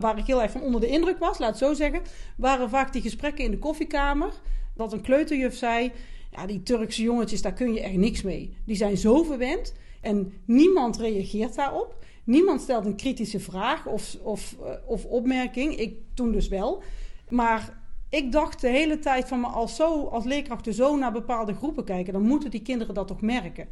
Waar 0.00 0.18
ik 0.18 0.26
heel 0.26 0.42
erg 0.42 0.50
van 0.50 0.62
onder 0.62 0.80
de 0.80 0.88
indruk 0.88 1.18
was, 1.18 1.38
laat 1.38 1.48
het 1.48 1.58
zo 1.58 1.74
zeggen, 1.74 2.02
waren 2.36 2.70
vaak 2.70 2.92
die 2.92 3.02
gesprekken 3.02 3.44
in 3.44 3.50
de 3.50 3.58
koffiekamer. 3.58 4.32
Dat 4.74 4.92
een 4.92 5.00
kleuterjuf 5.00 5.56
zei: 5.56 5.92
Ja, 6.30 6.46
die 6.46 6.62
Turkse 6.62 7.02
jongetjes, 7.02 7.42
daar 7.42 7.52
kun 7.52 7.72
je 7.72 7.80
echt 7.80 7.96
niks 7.96 8.22
mee. 8.22 8.56
Die 8.64 8.76
zijn 8.76 8.96
zo 8.96 9.22
verwend 9.22 9.74
en 10.00 10.32
niemand 10.44 10.96
reageert 10.96 11.54
daarop. 11.54 12.04
Niemand 12.24 12.60
stelt 12.60 12.84
een 12.84 12.96
kritische 12.96 13.40
vraag 13.40 13.86
of, 13.86 14.16
of, 14.22 14.56
eh, 14.64 14.72
of 14.86 15.04
opmerking. 15.04 15.76
Ik 15.76 15.96
toen 16.14 16.32
dus 16.32 16.48
wel. 16.48 16.82
Maar 17.28 17.78
ik 18.08 18.32
dacht 18.32 18.60
de 18.60 18.68
hele 18.68 18.98
tijd 18.98 19.28
van 19.28 19.40
me 19.40 19.46
als, 19.46 19.76
zo, 19.76 20.04
als 20.04 20.24
leerkrachten 20.24 20.74
zo 20.74 20.96
naar 20.96 21.12
bepaalde 21.12 21.54
groepen 21.54 21.84
kijken, 21.84 22.12
dan 22.12 22.22
moeten 22.22 22.50
die 22.50 22.62
kinderen 22.62 22.94
dat 22.94 23.06
toch 23.06 23.20
merken. 23.20 23.68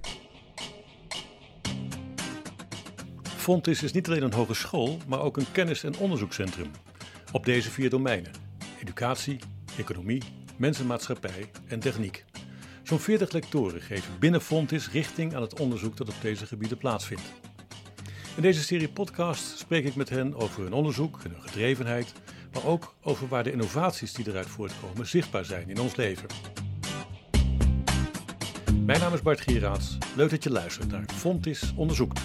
Fontis 3.49 3.83
is 3.83 3.93
niet 3.93 4.09
alleen 4.09 4.23
een 4.23 4.33
hogeschool, 4.33 4.99
maar 5.07 5.21
ook 5.21 5.37
een 5.37 5.53
kennis- 5.53 5.85
en 5.85 5.99
onderzoekscentrum. 5.99 6.71
Op 7.33 7.45
deze 7.45 7.71
vier 7.71 7.91
domeinen: 7.91 8.33
educatie, 8.81 9.39
economie, 9.77 10.23
mensenmaatschappij 10.57 11.51
en 11.67 11.81
techniek. 11.81 12.25
Zo'n 12.83 12.99
40 12.99 13.33
lectoren 13.33 13.81
geven 13.81 14.19
binnen 14.19 14.41
Fontis 14.41 14.91
richting 14.91 15.35
aan 15.35 15.43
het 15.43 15.61
onderzoek 15.61 15.97
dat 15.97 16.09
op 16.09 16.15
deze 16.21 16.47
gebieden 16.47 16.79
plaatsvindt. 16.79 17.23
In 18.37 18.43
deze 18.43 18.63
serie 18.63 18.89
podcast 18.89 19.59
spreek 19.59 19.85
ik 19.85 19.95
met 19.95 20.09
hen 20.09 20.35
over 20.35 20.63
hun 20.63 20.73
onderzoek 20.73 21.21
en 21.25 21.31
hun 21.31 21.43
gedrevenheid, 21.43 22.13
maar 22.53 22.67
ook 22.67 22.95
over 23.03 23.29
waar 23.29 23.45
de 23.45 23.53
innovaties 23.53 24.13
die 24.13 24.29
eruit 24.29 24.47
voortkomen 24.47 25.07
zichtbaar 25.07 25.45
zijn 25.45 25.69
in 25.69 25.81
ons 25.81 25.97
leven. 25.97 26.29
Mijn 28.85 29.01
naam 29.01 29.15
is 29.15 29.23
Bart 29.23 29.41
Gieraats. 29.41 29.99
Leuk 30.17 30.31
dat 30.31 30.43
je 30.43 30.51
luistert 30.51 30.91
naar 30.91 31.05
Fontis 31.07 31.73
Onderzoekt. 31.77 32.21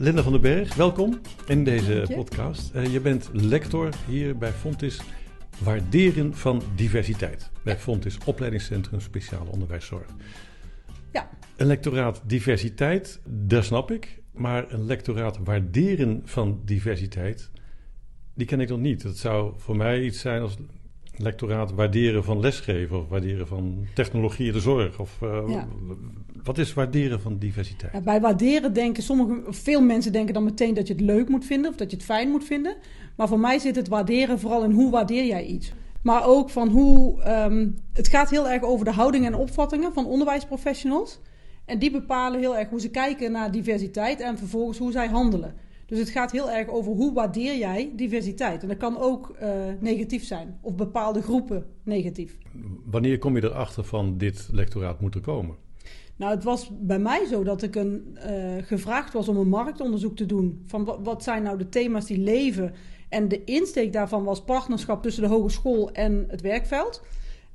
Linda 0.00 0.22
van 0.22 0.32
den 0.32 0.40
Berg, 0.40 0.74
welkom 0.74 1.20
in 1.46 1.64
deze 1.64 2.04
podcast. 2.14 2.74
Uh, 2.74 2.92
je 2.92 3.00
bent 3.00 3.30
lector 3.32 3.88
hier 4.08 4.38
bij 4.38 4.52
Fontis 4.52 5.00
Waarderen 5.58 6.34
van 6.34 6.62
Diversiteit. 6.74 7.50
Bij 7.64 7.76
Fontis 7.76 8.18
Opleidingscentrum 8.24 9.00
Speciale 9.00 9.50
Onderwijszorg. 9.50 10.06
Ja. 11.12 11.30
Een 11.56 11.66
lectoraat 11.66 12.22
diversiteit, 12.26 13.20
dat 13.24 13.64
snap 13.64 13.90
ik. 13.90 14.22
Maar 14.32 14.72
een 14.72 14.84
lectoraat 14.84 15.38
waarderen 15.44 16.22
van 16.24 16.60
diversiteit, 16.64 17.50
die 18.34 18.46
ken 18.46 18.60
ik 18.60 18.68
nog 18.68 18.80
niet. 18.80 19.02
Dat 19.02 19.16
zou 19.16 19.54
voor 19.56 19.76
mij 19.76 20.02
iets 20.02 20.20
zijn 20.20 20.42
als 20.42 20.56
lectoraat 21.22 21.72
waarderen 21.72 22.24
van 22.24 22.40
lesgeven 22.40 22.98
of 22.98 23.08
waarderen 23.08 23.46
van 23.46 23.86
technologie 23.94 24.46
in 24.46 24.52
de 24.52 24.60
zorg? 24.60 24.98
Of, 24.98 25.18
uh, 25.22 25.62
Wat 26.44 26.58
is 26.58 26.74
waarderen 26.74 27.20
van 27.20 27.38
diversiteit? 27.38 27.92
Ja, 27.92 28.00
bij 28.00 28.20
waarderen 28.20 28.72
denken 28.72 29.02
sommige, 29.02 29.52
veel 29.52 29.82
mensen 29.82 30.12
denken 30.12 30.34
dan 30.34 30.44
meteen 30.44 30.74
dat 30.74 30.86
je 30.86 30.92
het 30.92 31.02
leuk 31.02 31.28
moet 31.28 31.44
vinden 31.44 31.70
of 31.70 31.76
dat 31.76 31.90
je 31.90 31.96
het 31.96 32.06
fijn 32.06 32.30
moet 32.30 32.44
vinden. 32.44 32.76
Maar 33.16 33.28
voor 33.28 33.40
mij 33.40 33.58
zit 33.58 33.76
het 33.76 33.88
waarderen 33.88 34.38
vooral 34.38 34.64
in 34.64 34.70
hoe 34.70 34.90
waardeer 34.90 35.24
jij 35.24 35.44
iets. 35.44 35.72
Maar 36.02 36.26
ook 36.26 36.50
van 36.50 36.68
hoe. 36.68 37.28
Um, 37.28 37.76
het 37.92 38.08
gaat 38.08 38.30
heel 38.30 38.48
erg 38.48 38.62
over 38.62 38.84
de 38.84 38.92
houdingen 38.92 39.32
en 39.32 39.38
opvattingen 39.38 39.92
van 39.92 40.06
onderwijsprofessionals. 40.06 41.20
En 41.64 41.78
die 41.78 41.90
bepalen 41.90 42.40
heel 42.40 42.56
erg 42.56 42.68
hoe 42.68 42.80
ze 42.80 42.90
kijken 42.90 43.32
naar 43.32 43.50
diversiteit 43.50 44.20
en 44.20 44.38
vervolgens 44.38 44.78
hoe 44.78 44.92
zij 44.92 45.08
handelen. 45.08 45.54
Dus 45.90 45.98
het 45.98 46.10
gaat 46.10 46.32
heel 46.32 46.50
erg 46.50 46.68
over 46.68 46.92
hoe 46.92 47.12
waardeer 47.12 47.56
jij 47.56 47.92
diversiteit. 47.96 48.62
En 48.62 48.68
dat 48.68 48.76
kan 48.76 48.98
ook 48.98 49.36
uh, 49.42 49.48
negatief 49.80 50.24
zijn, 50.24 50.58
of 50.60 50.74
bepaalde 50.74 51.22
groepen 51.22 51.66
negatief. 51.82 52.38
Wanneer 52.84 53.18
kom 53.18 53.36
je 53.36 53.44
erachter 53.44 53.84
van 53.84 54.18
dit 54.18 54.48
lectoraat 54.52 55.00
moet 55.00 55.14
er 55.14 55.20
komen? 55.20 55.56
Nou, 56.16 56.34
het 56.34 56.44
was 56.44 56.70
bij 56.80 56.98
mij 56.98 57.26
zo 57.26 57.42
dat 57.42 57.62
ik 57.62 57.74
een, 57.74 58.18
uh, 58.26 58.62
gevraagd 58.62 59.12
was 59.12 59.28
om 59.28 59.36
een 59.36 59.48
marktonderzoek 59.48 60.16
te 60.16 60.26
doen. 60.26 60.62
Van 60.66 60.84
wat, 60.84 60.98
wat 61.02 61.22
zijn 61.22 61.42
nou 61.42 61.58
de 61.58 61.68
thema's 61.68 62.06
die 62.06 62.18
leven? 62.18 62.72
En 63.08 63.28
de 63.28 63.44
insteek 63.44 63.92
daarvan 63.92 64.24
was 64.24 64.44
partnerschap 64.44 65.02
tussen 65.02 65.22
de 65.22 65.28
hogeschool 65.28 65.92
en 65.92 66.24
het 66.28 66.40
werkveld. 66.40 67.02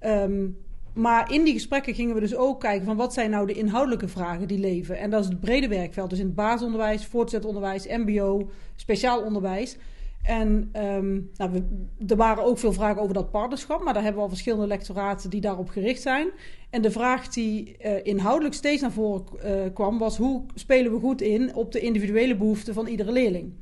Um, 0.01 0.57
maar 0.95 1.31
in 1.31 1.43
die 1.43 1.53
gesprekken 1.53 1.93
gingen 1.93 2.15
we 2.15 2.19
dus 2.19 2.35
ook 2.35 2.59
kijken 2.59 2.85
van 2.85 2.95
wat 2.95 3.13
zijn 3.13 3.29
nou 3.29 3.47
de 3.47 3.53
inhoudelijke 3.53 4.07
vragen 4.07 4.47
die 4.47 4.59
leven. 4.59 4.97
En 4.97 5.09
dat 5.09 5.23
is 5.23 5.29
het 5.29 5.39
brede 5.39 5.67
werkveld. 5.67 6.09
Dus 6.09 6.19
in 6.19 6.25
het 6.25 6.35
basisonderwijs, 6.35 7.05
voortgezet 7.05 7.45
onderwijs, 7.45 7.87
mbo, 7.87 8.49
speciaal 8.75 9.21
onderwijs. 9.21 9.77
En 10.23 10.71
um, 10.75 11.31
nou, 11.37 11.63
er 12.07 12.15
waren 12.15 12.43
ook 12.43 12.57
veel 12.57 12.73
vragen 12.73 13.01
over 13.01 13.13
dat 13.13 13.31
partnerschap, 13.31 13.83
maar 13.83 13.93
daar 13.93 14.03
hebben 14.03 14.21
we 14.21 14.27
al 14.27 14.33
verschillende 14.33 14.67
lectoraten 14.67 15.29
die 15.29 15.41
daarop 15.41 15.69
gericht 15.69 16.01
zijn. 16.01 16.27
En 16.69 16.81
de 16.81 16.91
vraag 16.91 17.27
die 17.27 17.75
uh, 17.85 18.05
inhoudelijk 18.05 18.55
steeds 18.55 18.81
naar 18.81 18.91
voren 18.91 19.23
uh, 19.45 19.51
kwam 19.73 19.97
was 19.97 20.17
hoe 20.17 20.43
spelen 20.55 20.91
we 20.91 20.99
goed 20.99 21.21
in 21.21 21.55
op 21.55 21.71
de 21.71 21.79
individuele 21.79 22.35
behoeften 22.35 22.73
van 22.73 22.87
iedere 22.87 23.11
leerling. 23.11 23.53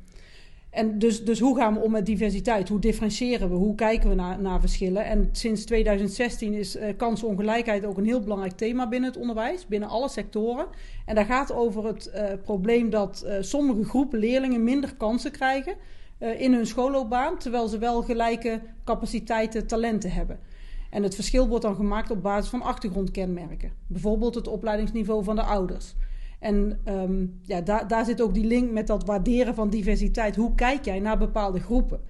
En 0.74 0.98
dus, 0.98 1.24
dus 1.24 1.40
hoe 1.40 1.56
gaan 1.56 1.74
we 1.74 1.80
om 1.80 1.90
met 1.90 2.06
diversiteit? 2.06 2.68
Hoe 2.68 2.78
differentiëren 2.78 3.48
we? 3.50 3.54
Hoe 3.54 3.74
kijken 3.74 4.08
we 4.08 4.14
naar, 4.14 4.40
naar 4.40 4.60
verschillen? 4.60 5.04
En 5.04 5.28
sinds 5.32 5.64
2016 5.64 6.54
is 6.54 6.76
uh, 6.76 6.84
kansenongelijkheid 6.96 7.84
ook 7.84 7.96
een 7.96 8.04
heel 8.04 8.20
belangrijk 8.20 8.52
thema 8.52 8.88
binnen 8.88 9.10
het 9.10 9.20
onderwijs, 9.20 9.66
binnen 9.66 9.88
alle 9.88 10.08
sectoren. 10.08 10.66
En 11.06 11.14
daar 11.14 11.24
gaat 11.24 11.52
over 11.52 11.86
het 11.86 12.10
uh, 12.14 12.22
probleem 12.44 12.90
dat 12.90 13.24
uh, 13.26 13.36
sommige 13.40 13.84
groepen 13.84 14.18
leerlingen 14.18 14.64
minder 14.64 14.94
kansen 14.96 15.30
krijgen 15.30 15.74
in 16.38 16.54
hun 16.54 16.66
schoolloopbaan, 16.66 17.38
terwijl 17.38 17.68
ze 17.68 17.78
wel 17.78 18.02
gelijke 18.02 18.60
capaciteiten, 18.84 19.66
talenten 19.66 20.10
hebben. 20.10 20.38
En 20.90 21.02
het 21.02 21.14
verschil 21.14 21.48
wordt 21.48 21.64
dan 21.64 21.74
gemaakt 21.74 22.10
op 22.10 22.22
basis 22.22 22.50
van 22.50 22.62
achtergrondkenmerken. 22.62 23.72
Bijvoorbeeld 23.86 24.34
het 24.34 24.48
opleidingsniveau 24.48 25.24
van 25.24 25.36
de 25.36 25.42
ouders. 25.42 25.94
En 26.44 26.80
um, 26.88 27.40
ja, 27.42 27.60
daar, 27.60 27.88
daar 27.88 28.04
zit 28.04 28.20
ook 28.20 28.34
die 28.34 28.44
link 28.44 28.70
met 28.70 28.86
dat 28.86 29.04
waarderen 29.04 29.54
van 29.54 29.70
diversiteit. 29.70 30.36
Hoe 30.36 30.54
kijk 30.54 30.84
jij 30.84 31.00
naar 31.00 31.18
bepaalde 31.18 31.60
groepen? 31.60 32.00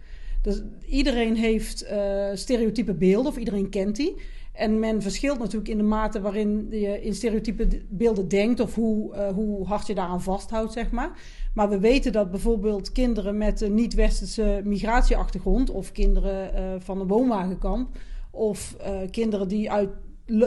Dus 0.43 0.63
iedereen 0.87 1.37
heeft 1.37 1.85
uh, 1.85 2.27
stereotype 2.33 2.95
beelden, 2.95 3.33
of 3.33 3.39
iedereen 3.39 3.69
kent 3.69 3.97
die. 3.97 4.15
En 4.53 4.79
men 4.79 5.03
verschilt 5.03 5.39
natuurlijk 5.39 5.69
in 5.69 5.77
de 5.77 5.83
mate 5.83 6.21
waarin 6.21 6.67
je 6.71 7.03
in 7.03 7.15
stereotype 7.15 7.67
beelden 7.89 8.29
denkt, 8.29 8.61
of 8.61 8.75
hoe, 8.75 9.15
uh, 9.15 9.29
hoe 9.29 9.67
hard 9.67 9.87
je 9.87 9.95
daaraan 9.95 10.23
vasthoudt, 10.23 10.73
zeg 10.73 10.91
maar. 10.91 11.19
Maar 11.55 11.69
we 11.69 11.79
weten 11.79 12.13
dat 12.13 12.31
bijvoorbeeld 12.31 12.93
kinderen 12.93 13.39
met 13.39 13.61
een 13.61 13.75
niet-westerse 13.75 14.61
migratieachtergrond, 14.65 15.71
of 15.71 15.93
kinderen 15.93 16.55
uh, 16.55 16.75
van 16.79 17.01
een 17.01 17.07
woonwagenkamp, 17.07 17.97
of 18.31 18.77
kinderen 19.11 19.49
die 19.49 19.71
uit 19.71 19.91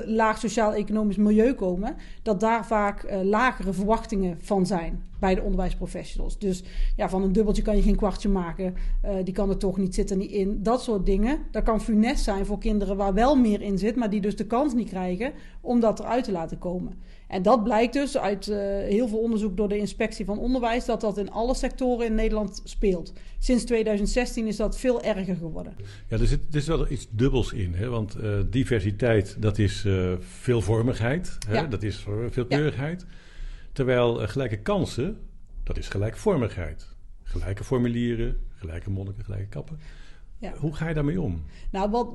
laag 0.05 0.38
sociaal-economisch 0.38 1.17
milieu 1.17 1.53
komen, 1.53 1.95
dat 2.21 2.39
daar 2.39 2.65
vaak 2.65 3.03
uh, 3.03 3.21
lagere 3.21 3.73
verwachtingen 3.73 4.38
van 4.41 4.65
zijn 4.65 5.03
bij 5.19 5.35
de 5.35 5.41
onderwijsprofessionals. 5.41 6.39
Dus 6.39 6.63
ja, 6.95 7.09
van 7.09 7.23
een 7.23 7.31
dubbeltje 7.31 7.61
kan 7.61 7.75
je 7.75 7.81
geen 7.81 7.95
kwartje 7.95 8.29
maken, 8.29 8.75
uh, 9.05 9.11
die 9.23 9.33
kan 9.33 9.49
er 9.49 9.57
toch 9.57 9.77
niet, 9.77 9.95
zit 9.95 10.09
er 10.09 10.17
niet 10.17 10.31
in. 10.31 10.63
Dat 10.63 10.81
soort 10.81 11.05
dingen, 11.05 11.39
dat 11.51 11.63
kan 11.63 11.81
funest 11.81 12.23
zijn 12.23 12.45
voor 12.45 12.59
kinderen 12.59 12.97
waar 12.97 13.13
wel 13.13 13.35
meer 13.35 13.61
in 13.61 13.77
zit, 13.77 13.95
maar 13.95 14.09
die 14.09 14.21
dus 14.21 14.35
de 14.35 14.47
kans 14.47 14.73
niet 14.73 14.89
krijgen 14.89 15.33
om 15.61 15.79
dat 15.79 15.99
eruit 15.99 16.23
te 16.23 16.31
laten 16.31 16.57
komen. 16.57 16.93
En 17.27 17.41
dat 17.41 17.63
blijkt 17.63 17.93
dus 17.93 18.17
uit 18.17 18.47
uh, 18.47 18.57
heel 18.77 19.07
veel 19.07 19.19
onderzoek 19.19 19.57
door 19.57 19.69
de 19.69 19.77
inspectie 19.77 20.25
van 20.25 20.39
onderwijs 20.39 20.85
dat 20.85 21.01
dat 21.01 21.17
in 21.17 21.31
alle 21.31 21.55
sectoren 21.55 22.05
in 22.05 22.15
Nederland 22.15 22.61
speelt. 22.63 23.13
Sinds 23.39 23.63
2016 23.63 24.47
is 24.47 24.55
dat 24.55 24.77
veel 24.77 25.01
erger 25.01 25.35
geworden. 25.35 25.73
Ja, 26.07 26.17
er 26.17 26.27
zit, 26.27 26.39
er 26.49 26.57
is 26.57 26.67
wel 26.67 26.91
iets 26.91 27.07
dubbels 27.09 27.53
in, 27.53 27.73
hè? 27.73 27.89
want 27.89 28.17
uh, 28.17 28.39
diversiteit 28.49 29.41
dat 29.41 29.57
is 29.57 29.85
uh, 29.85 30.13
veelvormigheid, 30.19 31.37
hè? 31.47 31.53
Ja. 31.53 31.63
dat 31.63 31.83
is 31.83 32.05
veelkleurigheid. 32.29 33.01
Ja. 33.01 33.16
Terwijl 33.71 34.16
gelijke 34.27 34.57
kansen, 34.57 35.17
dat 35.63 35.77
is 35.77 35.87
gelijkvormigheid. 35.87 36.95
Gelijke 37.23 37.63
formulieren, 37.63 38.37
gelijke 38.55 38.89
monniken, 38.89 39.23
gelijke 39.23 39.47
kappen. 39.47 39.79
Ja. 40.37 40.53
Hoe 40.57 40.75
ga 40.75 40.87
je 40.87 40.93
daarmee 40.93 41.21
om? 41.21 41.43
Nou, 41.71 41.89
wat, 41.89 42.09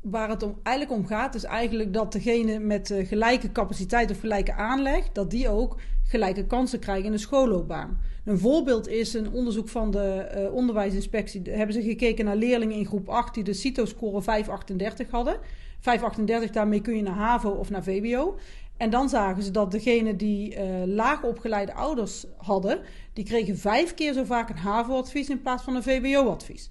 waar 0.00 0.28
het 0.28 0.42
om, 0.42 0.58
eigenlijk 0.62 0.98
om 0.98 1.06
gaat, 1.06 1.34
is 1.34 1.44
eigenlijk 1.44 1.92
dat 1.92 2.12
degene 2.12 2.58
met 2.58 2.94
gelijke 3.04 3.52
capaciteit 3.52 4.10
of 4.10 4.20
gelijke 4.20 4.52
aanleg, 4.52 5.12
dat 5.12 5.30
die 5.30 5.48
ook 5.48 5.76
gelijke 6.08 6.46
kansen 6.46 6.78
krijgen 6.78 7.04
in 7.04 7.12
de 7.12 7.18
schoolloopbaan. 7.18 7.98
Een 8.24 8.38
voorbeeld 8.38 8.88
is 8.88 9.14
een 9.14 9.32
onderzoek 9.32 9.68
van 9.68 9.90
de 9.90 10.32
uh, 10.36 10.54
onderwijsinspectie. 10.54 11.42
Daar 11.42 11.56
hebben 11.56 11.74
ze 11.74 11.82
gekeken 11.82 12.24
naar 12.24 12.36
leerlingen 12.36 12.76
in 12.76 12.86
groep 12.86 13.08
8 13.08 13.34
die 13.34 13.44
de 13.44 13.52
CITO-score 13.52 14.22
538 14.22 15.10
hadden. 15.10 15.36
538, 15.80 16.50
daarmee 16.50 16.80
kun 16.80 16.96
je 16.96 17.02
naar 17.02 17.14
HAVO 17.14 17.50
of 17.50 17.70
naar 17.70 17.82
VWO. 17.82 18.38
En 18.76 18.90
dan 18.90 19.08
zagen 19.08 19.42
ze 19.42 19.50
dat 19.50 19.70
degene 19.70 20.16
die 20.16 20.54
uh, 20.54 20.62
laag 20.84 21.22
opgeleide 21.22 21.74
ouders 21.74 22.24
hadden, 22.36 22.80
die 23.12 23.24
kregen 23.24 23.58
vijf 23.58 23.94
keer 23.94 24.12
zo 24.12 24.24
vaak 24.24 24.48
een 24.48 24.56
HAVO-advies 24.56 25.28
in 25.28 25.42
plaats 25.42 25.62
van 25.62 25.74
een 25.76 25.82
VWO-advies. 25.82 26.70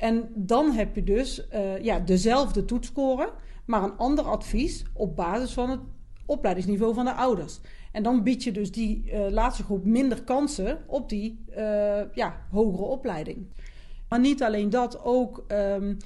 En 0.00 0.28
dan 0.34 0.70
heb 0.70 0.94
je 0.94 1.04
dus 1.04 1.46
uh, 1.54 1.82
ja, 1.82 1.98
dezelfde 1.98 2.64
toetsscore, 2.64 3.32
maar 3.64 3.82
een 3.82 3.96
ander 3.96 4.24
advies 4.24 4.84
op 4.92 5.16
basis 5.16 5.52
van 5.52 5.70
het 5.70 5.80
opleidingsniveau 6.26 6.94
van 6.94 7.04
de 7.04 7.14
ouders. 7.14 7.60
En 7.92 8.02
dan 8.02 8.22
bied 8.22 8.44
je 8.44 8.52
dus 8.52 8.72
die 8.72 9.04
uh, 9.04 9.28
laatste 9.30 9.62
groep 9.62 9.84
minder 9.84 10.22
kansen 10.22 10.78
op 10.86 11.08
die 11.08 11.44
uh, 11.50 11.56
ja, 12.14 12.46
hogere 12.50 12.82
opleiding. 12.82 13.46
Maar 14.08 14.20
niet 14.20 14.42
alleen 14.42 14.70
dat, 14.70 15.04
ook 15.04 15.44
um, 15.48 15.96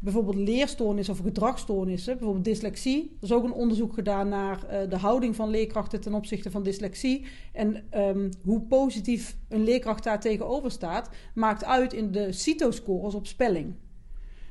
bijvoorbeeld 0.00 0.36
leerstoornissen 0.36 1.14
of 1.14 1.20
gedragsstoornissen, 1.20 2.16
bijvoorbeeld 2.16 2.44
dyslexie. 2.44 3.16
Er 3.20 3.26
is 3.26 3.32
ook 3.32 3.44
een 3.44 3.52
onderzoek 3.52 3.94
gedaan 3.94 4.28
naar 4.28 4.64
uh, 4.64 4.90
de 4.90 4.96
houding 4.96 5.36
van 5.36 5.50
leerkrachten 5.50 6.00
ten 6.00 6.14
opzichte 6.14 6.50
van 6.50 6.62
dyslexie. 6.62 7.26
En 7.52 7.84
um, 7.94 8.28
hoe 8.42 8.60
positief 8.60 9.36
een 9.48 9.64
leerkracht 9.64 10.04
daar 10.04 10.20
tegenover 10.20 10.70
staat, 10.70 11.10
maakt 11.34 11.64
uit 11.64 11.92
in 11.92 12.12
de 12.12 12.32
CITO-scores 12.32 13.14
op 13.14 13.26
spelling. 13.26 13.74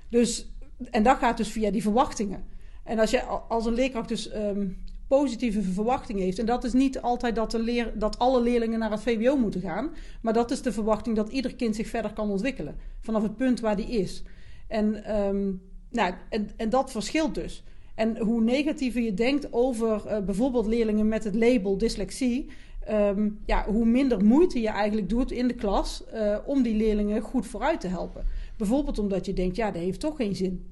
Dus, 0.09 0.53
en 0.89 1.03
dat 1.03 1.17
gaat 1.17 1.37
dus 1.37 1.51
via 1.51 1.71
die 1.71 1.81
verwachtingen. 1.81 2.43
En 2.83 2.99
als 2.99 3.11
je 3.11 3.23
als 3.23 3.65
een 3.65 3.73
leerkracht 3.73 4.07
dus 4.07 4.35
um, 4.35 4.77
positieve 5.09 5.61
verwachting 5.61 6.19
heeft. 6.19 6.39
En 6.39 6.45
dat 6.45 6.63
is 6.63 6.73
niet 6.73 7.01
altijd 7.01 7.35
dat, 7.35 7.51
de 7.51 7.59
leer, 7.59 7.91
dat 7.95 8.19
alle 8.19 8.41
leerlingen 8.41 8.79
naar 8.79 8.91
het 8.91 9.01
VWO 9.01 9.37
moeten 9.37 9.61
gaan. 9.61 9.89
Maar 10.21 10.33
dat 10.33 10.51
is 10.51 10.61
de 10.61 10.71
verwachting 10.71 11.15
dat 11.15 11.29
ieder 11.29 11.55
kind 11.55 11.75
zich 11.75 11.87
verder 11.87 12.13
kan 12.13 12.29
ontwikkelen. 12.29 12.75
Vanaf 13.01 13.21
het 13.21 13.35
punt 13.35 13.59
waar 13.59 13.75
die 13.75 13.87
is. 13.87 14.23
En, 14.69 15.18
um, 15.19 15.62
nou, 15.89 16.13
en, 16.30 16.50
en 16.57 16.69
dat 16.69 16.92
verschilt 16.92 17.36
dus. 17.36 17.63
En 17.95 18.18
hoe 18.18 18.42
negatiever 18.42 19.01
je 19.01 19.13
denkt 19.13 19.54
over 19.54 20.04
uh, 20.06 20.19
bijvoorbeeld 20.19 20.66
leerlingen 20.66 21.07
met 21.07 21.24
het 21.24 21.36
label 21.36 21.77
dyslexie. 21.77 22.50
Um, 22.89 23.39
ja, 23.45 23.66
hoe 23.66 23.86
minder 23.86 24.25
moeite 24.25 24.62
je 24.62 24.69
eigenlijk 24.69 25.10
doet 25.10 25.31
in 25.31 25.48
de 25.48 25.54
klas 25.54 26.04
uh, 26.13 26.38
om 26.45 26.62
die 26.63 26.75
leerlingen 26.75 27.21
goed 27.21 27.48
vooruit 27.48 27.81
te 27.81 27.88
helpen. 27.88 28.25
Bijvoorbeeld 28.57 29.00
omdat 29.00 29.25
je 29.25 29.33
denkt, 29.33 29.56
ja, 29.56 29.71
dat 29.71 29.81
heeft 29.81 30.00
toch 30.00 30.16
geen 30.16 30.36
zin. 30.36 30.66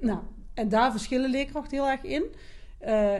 Nou, 0.00 0.18
en 0.54 0.68
daar 0.68 0.90
verschillen 0.90 1.30
leerkrachten 1.30 1.78
heel 1.78 1.88
erg 1.88 2.02
in. 2.02 2.24
Uh, 2.82 3.14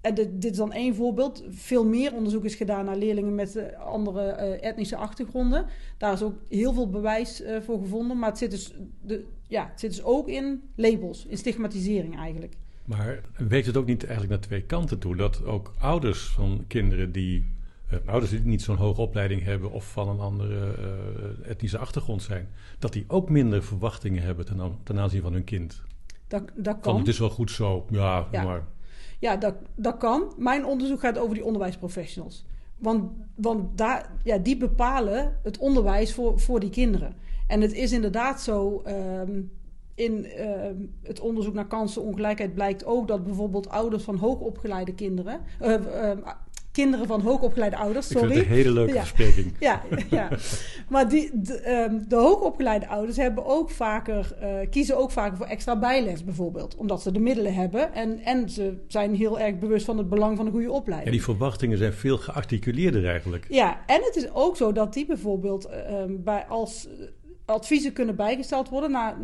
en 0.00 0.14
dit, 0.14 0.42
dit, 0.42 0.50
is 0.50 0.56
dan 0.56 0.72
één 0.72 0.94
voorbeeld. 0.94 1.44
Veel 1.48 1.84
meer 1.84 2.14
onderzoek 2.14 2.44
is 2.44 2.54
gedaan 2.54 2.84
naar 2.84 2.96
leerlingen 2.96 3.34
met 3.34 3.74
andere 3.78 4.30
etnische 4.60 4.96
achtergronden. 4.96 5.66
Daar 5.98 6.12
is 6.12 6.22
ook 6.22 6.36
heel 6.48 6.72
veel 6.72 6.90
bewijs 6.90 7.42
voor 7.60 7.78
gevonden. 7.78 8.18
Maar 8.18 8.28
het 8.28 8.38
zit, 8.38 8.50
dus, 8.50 8.74
de, 9.02 9.24
ja, 9.48 9.68
het 9.70 9.80
zit 9.80 9.90
dus 9.90 10.02
ook 10.02 10.28
in 10.28 10.62
labels, 10.74 11.26
in 11.26 11.36
stigmatisering 11.36 12.16
eigenlijk. 12.16 12.56
Maar 12.84 13.20
werkt 13.48 13.66
het 13.66 13.76
ook 13.76 13.86
niet 13.86 14.02
eigenlijk 14.02 14.32
naar 14.32 14.40
twee 14.40 14.62
kanten 14.62 14.98
toe? 14.98 15.16
Dat 15.16 15.44
ook 15.44 15.72
ouders 15.78 16.26
van 16.26 16.64
kinderen 16.66 17.12
die, 17.12 17.44
ouders 18.06 18.30
die 18.30 18.40
niet 18.40 18.62
zo'n 18.62 18.76
hoge 18.76 19.00
opleiding 19.00 19.44
hebben 19.44 19.70
of 19.70 19.92
van 19.92 20.08
een 20.08 20.20
andere 20.20 20.74
etnische 21.42 21.78
achtergrond 21.78 22.22
zijn, 22.22 22.48
dat 22.78 22.92
die 22.92 23.04
ook 23.08 23.30
minder 23.30 23.62
verwachtingen 23.62 24.22
hebben 24.22 24.44
ten, 24.44 24.78
ten 24.82 24.98
aanzien 24.98 25.22
van 25.22 25.32
hun 25.32 25.44
kind? 25.44 25.82
Dat, 26.26 26.42
dat 26.54 26.80
kan. 26.80 26.92
Van 26.92 26.98
het 26.98 27.08
is 27.08 27.18
wel 27.18 27.30
goed 27.30 27.50
zo, 27.50 27.86
ja, 27.90 28.28
ja. 28.30 28.44
maar 28.44 28.64
ja, 29.18 29.36
dat, 29.36 29.54
dat 29.74 29.96
kan. 29.96 30.32
Mijn 30.36 30.64
onderzoek 30.64 31.00
gaat 31.00 31.18
over 31.18 31.34
die 31.34 31.44
onderwijsprofessionals. 31.44 32.44
Want, 32.76 33.10
want 33.34 33.78
daar, 33.78 34.10
ja, 34.24 34.38
die 34.38 34.56
bepalen 34.56 35.38
het 35.42 35.58
onderwijs 35.58 36.14
voor, 36.14 36.40
voor 36.40 36.60
die 36.60 36.70
kinderen. 36.70 37.14
En 37.48 37.60
het 37.60 37.72
is 37.72 37.92
inderdaad 37.92 38.42
zo. 38.42 38.82
Um, 38.86 39.50
in 39.94 40.26
uh, 40.26 40.44
het 41.02 41.20
onderzoek 41.20 41.54
naar 41.54 41.66
kansenongelijkheid 41.66 42.54
blijkt 42.54 42.84
ook 42.84 43.08
dat 43.08 43.24
bijvoorbeeld 43.24 43.68
ouders 43.68 44.02
van 44.04 44.16
hoogopgeleide 44.16 44.94
kinderen. 44.94 45.40
Uh, 45.62 45.68
uh, 45.70 46.10
kinderen 46.72 47.06
van 47.06 47.20
hoogopgeleide 47.20 47.76
ouders. 47.76 48.06
Sorry. 48.06 48.26
Ik 48.26 48.32
vind 48.32 48.40
het 48.40 48.50
een 48.50 48.56
hele 48.56 48.72
leuke 48.72 48.92
ja. 48.92 48.98
verspreking. 48.98 49.52
ja, 49.60 49.82
ja. 50.10 50.28
maar 50.88 51.08
die, 51.08 51.30
de, 51.34 51.86
um, 51.90 52.08
de, 52.08 52.16
hoogopgeleide 52.16 52.88
ouders 52.88 53.16
hebben 53.16 53.46
ook 53.46 53.70
vaker, 53.70 54.36
uh, 54.42 54.70
kiezen 54.70 54.96
ook 54.96 55.10
vaker 55.10 55.36
voor 55.36 55.46
extra 55.46 55.78
bijles 55.78 56.24
bijvoorbeeld. 56.24 56.76
Omdat 56.76 57.02
ze 57.02 57.12
de 57.12 57.18
middelen 57.18 57.54
hebben 57.54 57.94
en, 57.94 58.18
en 58.18 58.50
ze 58.50 58.84
zijn 58.86 59.14
heel 59.14 59.40
erg 59.40 59.58
bewust 59.58 59.84
van 59.84 59.98
het 59.98 60.08
belang 60.08 60.36
van 60.36 60.46
een 60.46 60.52
goede 60.52 60.72
opleiding. 60.72 61.06
En 61.06 61.16
die 61.16 61.24
verwachtingen 61.24 61.78
zijn 61.78 61.92
veel 61.92 62.18
gearticuleerder 62.18 63.06
eigenlijk. 63.06 63.46
Ja, 63.48 63.80
en 63.86 64.00
het 64.04 64.16
is 64.16 64.30
ook 64.32 64.56
zo 64.56 64.72
dat 64.72 64.92
die 64.92 65.06
bijvoorbeeld 65.06 65.68
um, 65.90 66.22
bij 66.22 66.44
als 66.44 66.88
adviezen 67.48 67.92
kunnen 67.92 68.16
bijgesteld 68.16 68.68
worden. 68.68 68.90
Nou, 68.90 69.14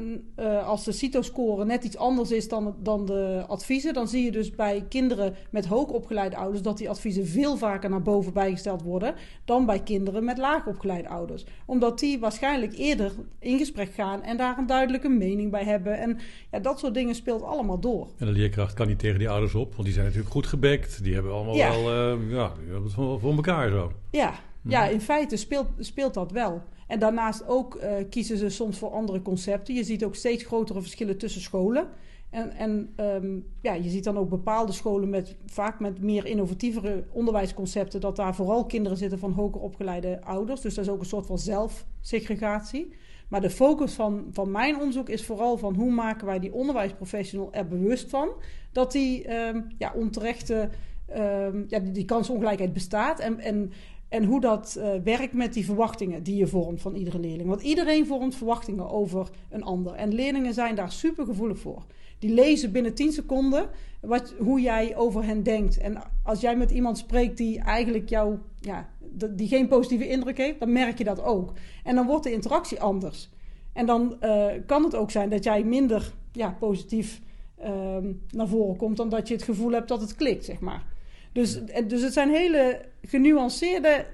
uh, 0.40 0.68
als 0.68 0.84
de 0.84 0.92
CITO-score 0.92 1.64
net 1.64 1.84
iets 1.84 1.96
anders 1.96 2.30
is 2.30 2.48
dan, 2.48 2.76
dan 2.78 3.06
de 3.06 3.44
adviezen, 3.46 3.94
dan 3.94 4.08
zie 4.08 4.24
je 4.24 4.32
dus 4.32 4.50
bij 4.50 4.84
kinderen 4.88 5.34
met 5.50 5.66
hoogopgeleide 5.66 6.36
ouders 6.36 6.62
dat 6.62 6.78
die 6.78 6.88
adviezen 6.88 7.26
veel 7.26 7.56
vaker 7.56 7.90
naar 7.90 8.02
boven 8.02 8.32
bijgesteld 8.32 8.82
worden 8.82 9.14
dan 9.44 9.66
bij 9.66 9.80
kinderen 9.80 10.24
met 10.24 10.38
laagopgeleide 10.38 11.08
ouders. 11.08 11.44
Omdat 11.66 11.98
die 11.98 12.18
waarschijnlijk 12.18 12.78
eerder 12.78 13.12
in 13.38 13.58
gesprek 13.58 13.92
gaan 13.94 14.22
en 14.22 14.36
daar 14.36 14.58
een 14.58 14.66
duidelijke 14.66 15.08
mening 15.08 15.50
bij 15.50 15.64
hebben. 15.64 15.98
En 15.98 16.18
ja, 16.50 16.58
dat 16.58 16.78
soort 16.78 16.94
dingen 16.94 17.14
speelt 17.14 17.42
allemaal 17.42 17.80
door. 17.80 18.08
En 18.18 18.26
de 18.26 18.32
leerkracht 18.32 18.74
kan 18.74 18.86
niet 18.86 18.98
tegen 18.98 19.18
die 19.18 19.28
ouders 19.28 19.54
op, 19.54 19.72
want 19.72 19.84
die 19.84 19.92
zijn 19.92 20.04
natuurlijk 20.04 20.32
goed 20.32 20.46
gebekt. 20.46 21.04
Die 21.04 21.14
hebben 21.14 21.32
allemaal 21.32 21.54
ja. 21.54 21.70
wel, 21.70 21.80
uh, 21.80 22.30
ja, 22.30 22.52
die 22.54 22.64
hebben 22.64 22.82
het 22.82 22.92
voor, 22.92 23.20
voor 23.20 23.34
elkaar 23.34 23.70
zo. 23.70 23.92
Ja, 24.10 24.34
ja 24.62 24.86
in 24.86 25.00
feite 25.00 25.36
speelt, 25.36 25.66
speelt 25.78 26.14
dat 26.14 26.32
wel. 26.32 26.62
En 26.86 26.98
daarnaast 26.98 27.46
ook 27.48 27.74
uh, 27.74 27.92
kiezen 28.10 28.38
ze 28.38 28.48
soms 28.48 28.78
voor 28.78 28.90
andere 28.90 29.22
concepten. 29.22 29.74
Je 29.74 29.84
ziet 29.84 30.04
ook 30.04 30.14
steeds 30.14 30.44
grotere 30.44 30.80
verschillen 30.80 31.18
tussen 31.18 31.40
scholen. 31.40 31.88
En, 32.30 32.50
en 32.50 32.94
um, 32.96 33.46
ja, 33.60 33.74
je 33.74 33.88
ziet 33.88 34.04
dan 34.04 34.18
ook 34.18 34.28
bepaalde 34.28 34.72
scholen 34.72 35.08
met 35.08 35.36
vaak 35.46 35.80
met 35.80 36.00
meer 36.00 36.26
innovatievere 36.26 37.04
onderwijsconcepten, 37.10 38.00
dat 38.00 38.16
daar 38.16 38.34
vooral 38.34 38.66
kinderen 38.66 38.98
zitten 38.98 39.18
van 39.18 39.32
hoger 39.32 39.60
opgeleide 39.60 40.22
ouders. 40.22 40.60
Dus 40.60 40.74
dat 40.74 40.84
is 40.84 40.90
ook 40.90 41.00
een 41.00 41.06
soort 41.06 41.26
van 41.26 41.38
zelfsegregatie. 41.38 42.94
Maar 43.28 43.40
de 43.40 43.50
focus 43.50 43.92
van, 43.92 44.26
van 44.30 44.50
mijn 44.50 44.76
onderzoek 44.76 45.08
is 45.08 45.24
vooral 45.24 45.58
van 45.58 45.74
hoe 45.74 45.90
maken 45.90 46.26
wij 46.26 46.38
die 46.38 46.52
onderwijsprofessional 46.52 47.52
er 47.52 47.68
bewust 47.68 48.10
van 48.10 48.28
dat 48.72 48.92
die 48.92 49.34
um, 49.48 49.66
ja, 49.78 49.92
onterechte 49.96 50.68
um, 51.16 51.64
ja, 51.68 51.78
die, 51.78 51.92
die 51.92 52.04
kansongelijkheid 52.04 52.72
bestaat. 52.72 53.20
En, 53.20 53.38
en 53.38 53.72
en 54.14 54.24
hoe 54.24 54.40
dat 54.40 54.76
uh, 54.78 54.88
werkt 55.04 55.32
met 55.32 55.52
die 55.52 55.64
verwachtingen 55.64 56.22
die 56.22 56.36
je 56.36 56.46
vormt 56.46 56.80
van 56.80 56.94
iedere 56.94 57.18
leerling. 57.18 57.48
Want 57.48 57.62
iedereen 57.62 58.06
vormt 58.06 58.34
verwachtingen 58.34 58.90
over 58.90 59.30
een 59.50 59.62
ander. 59.62 59.92
En 59.92 60.14
leerlingen 60.14 60.54
zijn 60.54 60.74
daar 60.74 60.92
super 60.92 61.26
gevoelig 61.26 61.58
voor. 61.58 61.84
Die 62.18 62.34
lezen 62.34 62.72
binnen 62.72 62.94
10 62.94 63.12
seconden 63.12 63.68
wat, 64.00 64.34
hoe 64.38 64.60
jij 64.60 64.96
over 64.96 65.24
hen 65.24 65.42
denkt. 65.42 65.78
En 65.78 66.02
als 66.22 66.40
jij 66.40 66.56
met 66.56 66.70
iemand 66.70 66.98
spreekt 66.98 67.36
die 67.36 67.60
eigenlijk 67.60 68.08
jou, 68.08 68.38
ja, 68.60 68.88
die 69.30 69.48
geen 69.48 69.68
positieve 69.68 70.08
indruk 70.08 70.36
heeft, 70.36 70.60
dan 70.60 70.72
merk 70.72 70.98
je 70.98 71.04
dat 71.04 71.22
ook. 71.22 71.52
En 71.84 71.94
dan 71.94 72.06
wordt 72.06 72.24
de 72.24 72.32
interactie 72.32 72.80
anders. 72.80 73.30
En 73.72 73.86
dan 73.86 74.16
uh, 74.22 74.46
kan 74.66 74.84
het 74.84 74.94
ook 74.94 75.10
zijn 75.10 75.30
dat 75.30 75.44
jij 75.44 75.64
minder 75.64 76.12
ja, 76.32 76.56
positief 76.58 77.20
uh, 77.60 77.96
naar 78.30 78.48
voren 78.48 78.76
komt 78.76 78.96
dan 78.96 79.08
dat 79.08 79.28
je 79.28 79.34
het 79.34 79.42
gevoel 79.42 79.70
hebt 79.70 79.88
dat 79.88 80.00
het 80.00 80.14
klikt, 80.14 80.44
zeg 80.44 80.60
maar. 80.60 80.93
Dus, 81.34 81.58
dus 81.86 82.02
het 82.02 82.12
zijn 82.12 82.30
hele 82.30 82.80
genuanceerde, 83.02 84.06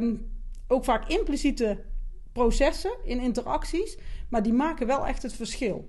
um, 0.00 0.30
ook 0.68 0.84
vaak 0.84 1.08
impliciete 1.08 1.78
processen 2.32 2.92
in 3.04 3.20
interacties, 3.20 3.98
maar 4.28 4.42
die 4.42 4.52
maken 4.52 4.86
wel 4.86 5.06
echt 5.06 5.22
het 5.22 5.32
verschil. 5.32 5.88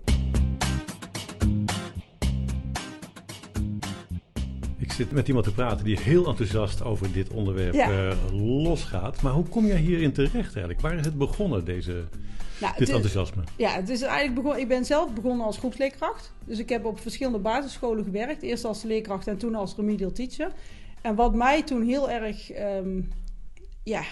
Ik 4.92 4.98
zit 4.98 5.12
met 5.12 5.28
iemand 5.28 5.46
te 5.46 5.54
praten 5.54 5.86
die 5.86 6.00
heel 6.00 6.28
enthousiast 6.28 6.84
over 6.84 7.12
dit 7.12 7.30
onderwerp 7.30 7.74
ja. 7.74 7.90
uh, 7.90 8.14
losgaat. 8.64 9.22
Maar 9.22 9.32
hoe 9.32 9.46
kom 9.46 9.66
jij 9.66 9.78
hierin 9.78 10.12
terecht 10.12 10.36
eigenlijk? 10.36 10.82
Waar 10.82 10.94
is 10.94 11.06
het 11.06 11.18
begonnen, 11.18 11.66
deze, 11.66 12.04
nou, 12.62 12.74
dit 12.78 12.90
enthousiasme? 12.90 13.44
Ja, 13.56 13.70
het 13.70 13.90
is 13.90 14.02
eigenlijk 14.02 14.36
begonnen. 14.36 14.62
Ik 14.62 14.68
ben 14.68 14.86
zelf 14.86 15.14
begonnen 15.14 15.46
als 15.46 15.58
groepsleerkracht. 15.58 16.34
Dus 16.46 16.60
ik 16.60 16.70
heb 16.70 16.86
op 16.86 17.00
verschillende 17.00 17.40
basisscholen 17.40 18.04
gewerkt. 18.04 18.42
Eerst 18.42 18.66
als 18.66 18.84
leerkracht 18.84 19.28
en 19.28 19.38
toen 19.38 19.56
als 19.56 19.76
remedial 19.76 20.12
teacher. 20.12 20.52
En 21.02 21.16
wat 21.16 21.36
mij 21.36 21.64
toen 21.64 21.84
heel 21.84 22.10
erg, 22.10 22.58
um, 22.60 23.10
ja, 23.84 24.04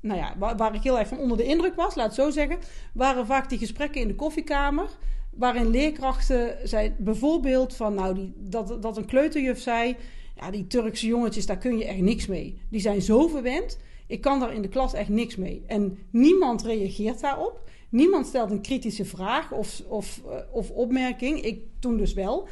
nou 0.00 0.18
ja, 0.18 0.34
waar, 0.38 0.56
waar, 0.56 0.74
ik 0.74 0.82
heel 0.82 0.98
erg 0.98 1.08
van 1.08 1.18
onder 1.18 1.36
de 1.36 1.44
indruk 1.44 1.74
was, 1.74 1.94
laat 1.94 2.06
het 2.06 2.14
zo 2.14 2.30
zeggen, 2.30 2.58
waren 2.92 3.26
vaak 3.26 3.48
die 3.48 3.58
gesprekken 3.58 4.00
in 4.00 4.08
de 4.08 4.14
koffiekamer. 4.14 4.88
Waarin 5.36 5.70
leerkrachten 5.70 6.68
zei 6.68 6.94
bijvoorbeeld 6.98 7.74
van, 7.74 7.94
nou, 7.94 8.14
die, 8.14 8.32
dat, 8.36 8.82
dat 8.82 8.96
een 8.96 9.06
kleuterjuf 9.06 9.60
zei, 9.60 9.96
ja, 10.36 10.50
die 10.50 10.66
Turkse 10.66 11.06
jongetjes, 11.06 11.46
daar 11.46 11.58
kun 11.58 11.78
je 11.78 11.84
echt 11.84 12.00
niks 12.00 12.26
mee. 12.26 12.58
Die 12.68 12.80
zijn 12.80 13.02
zo 13.02 13.28
verwend, 13.28 13.78
ik 14.06 14.20
kan 14.20 14.40
daar 14.40 14.54
in 14.54 14.62
de 14.62 14.68
klas 14.68 14.94
echt 14.94 15.08
niks 15.08 15.36
mee. 15.36 15.64
En 15.66 15.98
niemand 16.10 16.62
reageert 16.62 17.20
daarop. 17.20 17.62
Niemand 17.88 18.26
stelt 18.26 18.50
een 18.50 18.62
kritische 18.62 19.04
vraag 19.04 19.52
of, 19.52 19.82
of, 19.88 20.22
uh, 20.26 20.32
of 20.52 20.70
opmerking. 20.70 21.40
Ik 21.40 21.62
toen 21.78 21.96
dus 21.96 22.12
wel. 22.12 22.48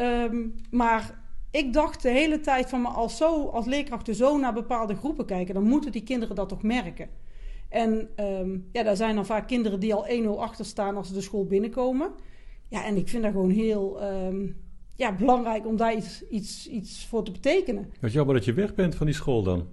Um, 0.00 0.54
maar 0.70 1.22
ik 1.50 1.72
dacht 1.72 2.02
de 2.02 2.10
hele 2.10 2.40
tijd 2.40 2.68
van 2.68 2.82
me 2.82 2.88
als, 2.88 3.16
zo, 3.16 3.46
als 3.46 3.66
leerkrachten 3.66 4.14
zo 4.14 4.38
naar 4.38 4.52
bepaalde 4.52 4.96
groepen 4.96 5.26
kijken, 5.26 5.54
dan 5.54 5.62
moeten 5.62 5.92
die 5.92 6.02
kinderen 6.02 6.36
dat 6.36 6.48
toch 6.48 6.62
merken. 6.62 7.08
En 7.70 8.08
um, 8.16 8.68
ja, 8.72 8.82
daar 8.82 8.96
zijn 8.96 9.14
dan 9.14 9.26
vaak 9.26 9.48
kinderen 9.48 9.80
die 9.80 9.94
al 9.94 10.06
1-0 10.36 10.38
achter 10.38 10.64
staan 10.64 10.96
als 10.96 11.08
ze 11.08 11.14
de 11.14 11.20
school 11.20 11.46
binnenkomen. 11.46 12.10
Ja, 12.68 12.84
en 12.84 12.96
ik 12.96 13.08
vind 13.08 13.22
dat 13.22 13.32
gewoon 13.32 13.50
heel 13.50 14.02
um, 14.02 14.56
ja, 14.96 15.12
belangrijk 15.12 15.66
om 15.66 15.76
daar 15.76 15.94
iets, 15.94 16.28
iets, 16.28 16.68
iets 16.68 17.06
voor 17.06 17.24
te 17.24 17.30
betekenen. 17.30 17.92
Wat 18.00 18.12
jammer 18.12 18.34
dat 18.34 18.44
je 18.44 18.52
weg 18.52 18.74
bent 18.74 18.94
van 18.94 19.06
die 19.06 19.14
school 19.14 19.42
dan. 19.42 19.68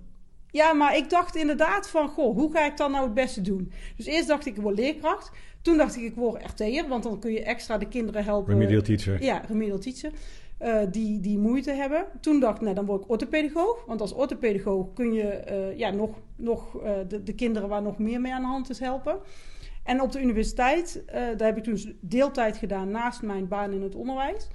Ja, 0.51 0.73
maar 0.73 0.97
ik 0.97 1.09
dacht 1.09 1.35
inderdaad 1.35 1.89
van, 1.89 2.09
goh, 2.09 2.35
hoe 2.35 2.51
ga 2.51 2.65
ik 2.65 2.77
dan 2.77 2.91
nou 2.91 3.05
het 3.05 3.13
beste 3.13 3.41
doen? 3.41 3.71
Dus 3.95 4.05
eerst 4.05 4.27
dacht 4.27 4.45
ik, 4.45 4.55
ik 4.55 4.61
word 4.61 4.75
leerkracht. 4.75 5.31
Toen 5.61 5.77
dacht 5.77 5.95
ik, 5.95 6.03
ik 6.03 6.15
word 6.15 6.43
RT'er, 6.43 6.87
want 6.87 7.03
dan 7.03 7.19
kun 7.19 7.31
je 7.31 7.43
extra 7.43 7.77
de 7.77 7.87
kinderen 7.87 8.23
helpen. 8.23 8.53
Remedial 8.53 8.81
teacher. 8.81 9.23
Ja, 9.23 9.43
remedial 9.47 9.79
teacher. 9.79 10.11
Uh, 10.61 10.79
die, 10.91 11.19
die 11.19 11.37
moeite 11.37 11.71
hebben. 11.71 12.05
Toen 12.21 12.39
dacht 12.39 12.55
ik, 12.55 12.61
nou, 12.61 12.75
dan 12.75 12.85
word 12.85 13.03
ik 13.03 13.09
orthopedagoog. 13.09 13.85
Want 13.85 14.01
als 14.01 14.13
orthopedagoog 14.13 14.93
kun 14.93 15.13
je 15.13 15.43
uh, 15.49 15.77
ja, 15.77 15.89
nog, 15.89 16.09
nog 16.35 16.75
uh, 16.75 16.91
de, 17.07 17.23
de 17.23 17.33
kinderen 17.33 17.69
waar 17.69 17.81
nog 17.81 17.97
meer 17.97 18.21
mee 18.21 18.33
aan 18.33 18.41
de 18.41 18.47
hand 18.47 18.69
is 18.69 18.79
helpen. 18.79 19.19
En 19.83 20.01
op 20.01 20.11
de 20.11 20.21
universiteit, 20.21 21.03
daar 21.11 21.47
heb 21.47 21.57
ik 21.57 21.63
dus 21.63 21.91
deeltijd 21.99 22.57
gedaan 22.57 22.91
naast 22.91 23.21
mijn 23.21 23.47
baan 23.47 23.71
in 23.71 23.81
het 23.81 23.95
onderwijs. 23.95 24.47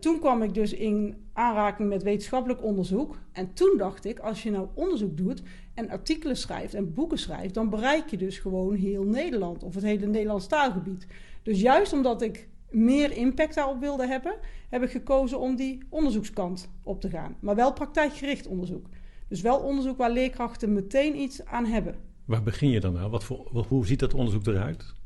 Toen 0.00 0.18
kwam 0.20 0.42
ik 0.42 0.54
dus 0.54 0.72
in 0.72 1.16
aanraking 1.32 1.88
met 1.88 2.02
wetenschappelijk 2.02 2.62
onderzoek. 2.62 3.18
En 3.32 3.52
toen 3.52 3.74
dacht 3.78 4.04
ik, 4.04 4.18
als 4.18 4.42
je 4.42 4.50
nou 4.50 4.66
onderzoek 4.74 5.16
doet 5.16 5.42
en 5.74 5.90
artikelen 5.90 6.36
schrijft 6.36 6.74
en 6.74 6.92
boeken 6.94 7.18
schrijft, 7.18 7.54
dan 7.54 7.70
bereik 7.70 8.08
je 8.10 8.16
dus 8.16 8.38
gewoon 8.38 8.74
heel 8.74 9.02
Nederland 9.02 9.62
of 9.62 9.74
het 9.74 9.84
hele 9.84 10.06
Nederlands 10.06 10.46
taalgebied. 10.46 11.06
Dus 11.42 11.60
juist 11.60 11.92
omdat 11.92 12.22
ik 12.22 12.48
meer 12.70 13.16
impact 13.16 13.54
daarop 13.54 13.80
wilde 13.80 14.06
hebben, 14.06 14.34
heb 14.68 14.82
ik 14.82 14.90
gekozen 14.90 15.40
om 15.40 15.56
die 15.56 15.78
onderzoekskant 15.88 16.70
op 16.82 17.00
te 17.00 17.08
gaan. 17.08 17.36
Maar 17.40 17.54
wel 17.54 17.72
praktijkgericht 17.72 18.46
onderzoek. 18.46 18.86
Dus 19.28 19.40
wel 19.40 19.58
onderzoek 19.58 19.96
waar 19.96 20.10
leerkrachten 20.10 20.72
meteen 20.72 21.16
iets 21.16 21.44
aan 21.44 21.64
hebben. 21.64 21.94
Waar 22.24 22.42
begin 22.42 22.70
je 22.70 22.80
dan 22.80 22.98
aan? 22.98 23.10
Wat 23.10 23.24
voor, 23.24 23.64
hoe 23.68 23.86
ziet 23.86 23.98
dat 23.98 24.14
onderzoek 24.14 24.46
eruit? 24.46 24.96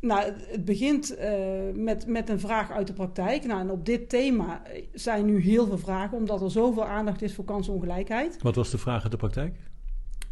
Nou, 0.00 0.32
het 0.34 0.64
begint 0.64 1.18
uh, 1.18 1.28
met, 1.74 2.06
met 2.06 2.28
een 2.28 2.40
vraag 2.40 2.70
uit 2.70 2.86
de 2.86 2.92
praktijk. 2.92 3.44
Nou, 3.44 3.60
en 3.60 3.70
op 3.70 3.86
dit 3.86 4.08
thema 4.08 4.62
zijn 4.92 5.24
nu 5.24 5.40
heel 5.40 5.66
veel 5.66 5.78
vragen, 5.78 6.16
omdat 6.16 6.42
er 6.42 6.50
zoveel 6.50 6.84
aandacht 6.84 7.22
is 7.22 7.34
voor 7.34 7.44
kansenongelijkheid. 7.44 8.42
Wat 8.42 8.54
was 8.54 8.70
de 8.70 8.78
vraag 8.78 9.02
uit 9.02 9.10
de 9.10 9.18
praktijk? 9.18 9.56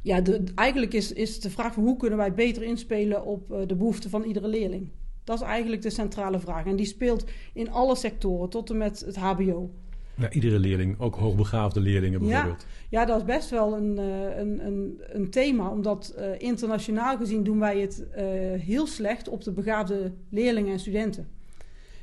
Ja, 0.03 0.21
de, 0.21 0.45
eigenlijk 0.55 0.93
is, 0.93 1.13
is 1.13 1.41
de 1.41 1.51
vraag 1.51 1.75
van 1.75 1.83
hoe 1.83 1.97
kunnen 1.97 2.19
wij 2.19 2.35
beter 2.35 2.63
inspelen 2.63 3.25
op 3.25 3.53
uh, 3.53 3.59
de 3.67 3.77
behoeften 3.77 4.11
van 4.11 4.23
iedere 4.23 4.49
leerling. 4.49 4.91
Dat 5.25 5.41
is 5.41 5.47
eigenlijk 5.47 5.83
de 5.83 5.91
centrale 5.91 6.41
vraag. 6.41 6.67
En 6.67 6.77
die 6.77 6.87
speelt 6.87 7.25
in 7.53 7.71
alle 7.71 7.97
sectoren, 7.97 8.49
tot 8.49 8.71
en 8.71 8.77
met 8.77 9.01
het 9.01 9.17
HBO. 9.17 9.71
Ja, 10.15 10.31
iedere 10.31 10.59
leerling, 10.59 11.01
ook 11.01 11.15
hoogbegaafde 11.15 11.81
leerlingen 11.81 12.21
bijvoorbeeld. 12.21 12.67
Ja, 12.89 13.01
ja 13.01 13.07
dat 13.07 13.19
is 13.19 13.25
best 13.25 13.51
wel 13.51 13.77
een, 13.77 13.99
een, 13.99 14.67
een, 14.67 15.01
een 15.09 15.31
thema, 15.31 15.71
omdat 15.71 16.15
uh, 16.19 16.25
internationaal 16.39 17.17
gezien 17.17 17.45
doen 17.45 17.59
wij 17.59 17.81
het 17.81 18.05
uh, 18.11 18.17
heel 18.61 18.87
slecht 18.87 19.29
op 19.29 19.45
de 19.45 19.53
begaafde 19.53 20.13
leerlingen 20.31 20.73
en 20.73 20.81
studenten. 20.81 21.29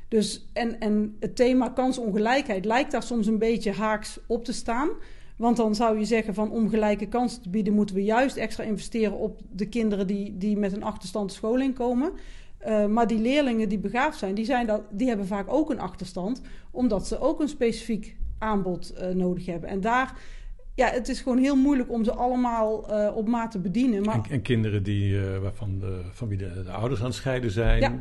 Dus, 0.08 0.48
en, 0.52 0.80
en 0.80 1.16
het 1.20 1.36
thema 1.36 1.68
kansongelijkheid 1.68 2.64
lijkt 2.64 2.90
daar 2.90 3.02
soms 3.02 3.26
een 3.26 3.38
beetje 3.38 3.72
haaks 3.72 4.18
op 4.26 4.44
te 4.44 4.52
staan. 4.52 4.88
Want 5.36 5.56
dan 5.56 5.74
zou 5.74 5.98
je 5.98 6.04
zeggen 6.04 6.34
van 6.34 6.50
om 6.50 6.68
gelijke 6.68 7.08
kansen 7.08 7.42
te 7.42 7.48
bieden, 7.48 7.72
moeten 7.72 7.94
we 7.94 8.04
juist 8.04 8.36
extra 8.36 8.64
investeren 8.64 9.18
op 9.18 9.40
de 9.50 9.68
kinderen 9.68 10.06
die, 10.06 10.36
die 10.36 10.56
met 10.56 10.72
een 10.72 10.82
achterstand 10.82 11.32
school 11.32 11.60
inkomen. 11.60 12.12
Uh, 12.66 12.86
maar 12.86 13.06
die 13.06 13.18
leerlingen 13.18 13.68
die 13.68 13.78
begaafd 13.78 14.18
zijn, 14.18 14.34
die, 14.34 14.44
zijn 14.44 14.66
dat, 14.66 14.82
die 14.90 15.08
hebben 15.08 15.26
vaak 15.26 15.52
ook 15.52 15.70
een 15.70 15.80
achterstand, 15.80 16.42
omdat 16.70 17.06
ze 17.06 17.20
ook 17.20 17.40
een 17.40 17.48
specifiek 17.48 18.16
aanbod 18.38 18.94
uh, 19.00 19.08
nodig 19.08 19.46
hebben. 19.46 19.68
En 19.68 19.80
daar, 19.80 20.20
ja, 20.74 20.88
het 20.88 21.08
is 21.08 21.20
gewoon 21.20 21.38
heel 21.38 21.56
moeilijk 21.56 21.90
om 21.90 22.04
ze 22.04 22.14
allemaal 22.14 22.90
uh, 22.90 23.16
op 23.16 23.28
maat 23.28 23.50
te 23.50 23.58
bedienen. 23.58 24.02
Maar... 24.02 24.14
En, 24.14 24.30
en 24.30 24.42
kinderen 24.42 24.82
die, 24.82 25.20
waarvan 25.20 25.78
de, 25.78 26.00
van 26.10 26.28
wie 26.28 26.38
de, 26.38 26.62
de, 26.64 26.70
ouders 26.70 27.00
aan 27.00 27.06
het 27.06 27.14
scheiden 27.14 27.50
zijn, 27.50 27.80
ja. 27.80 27.92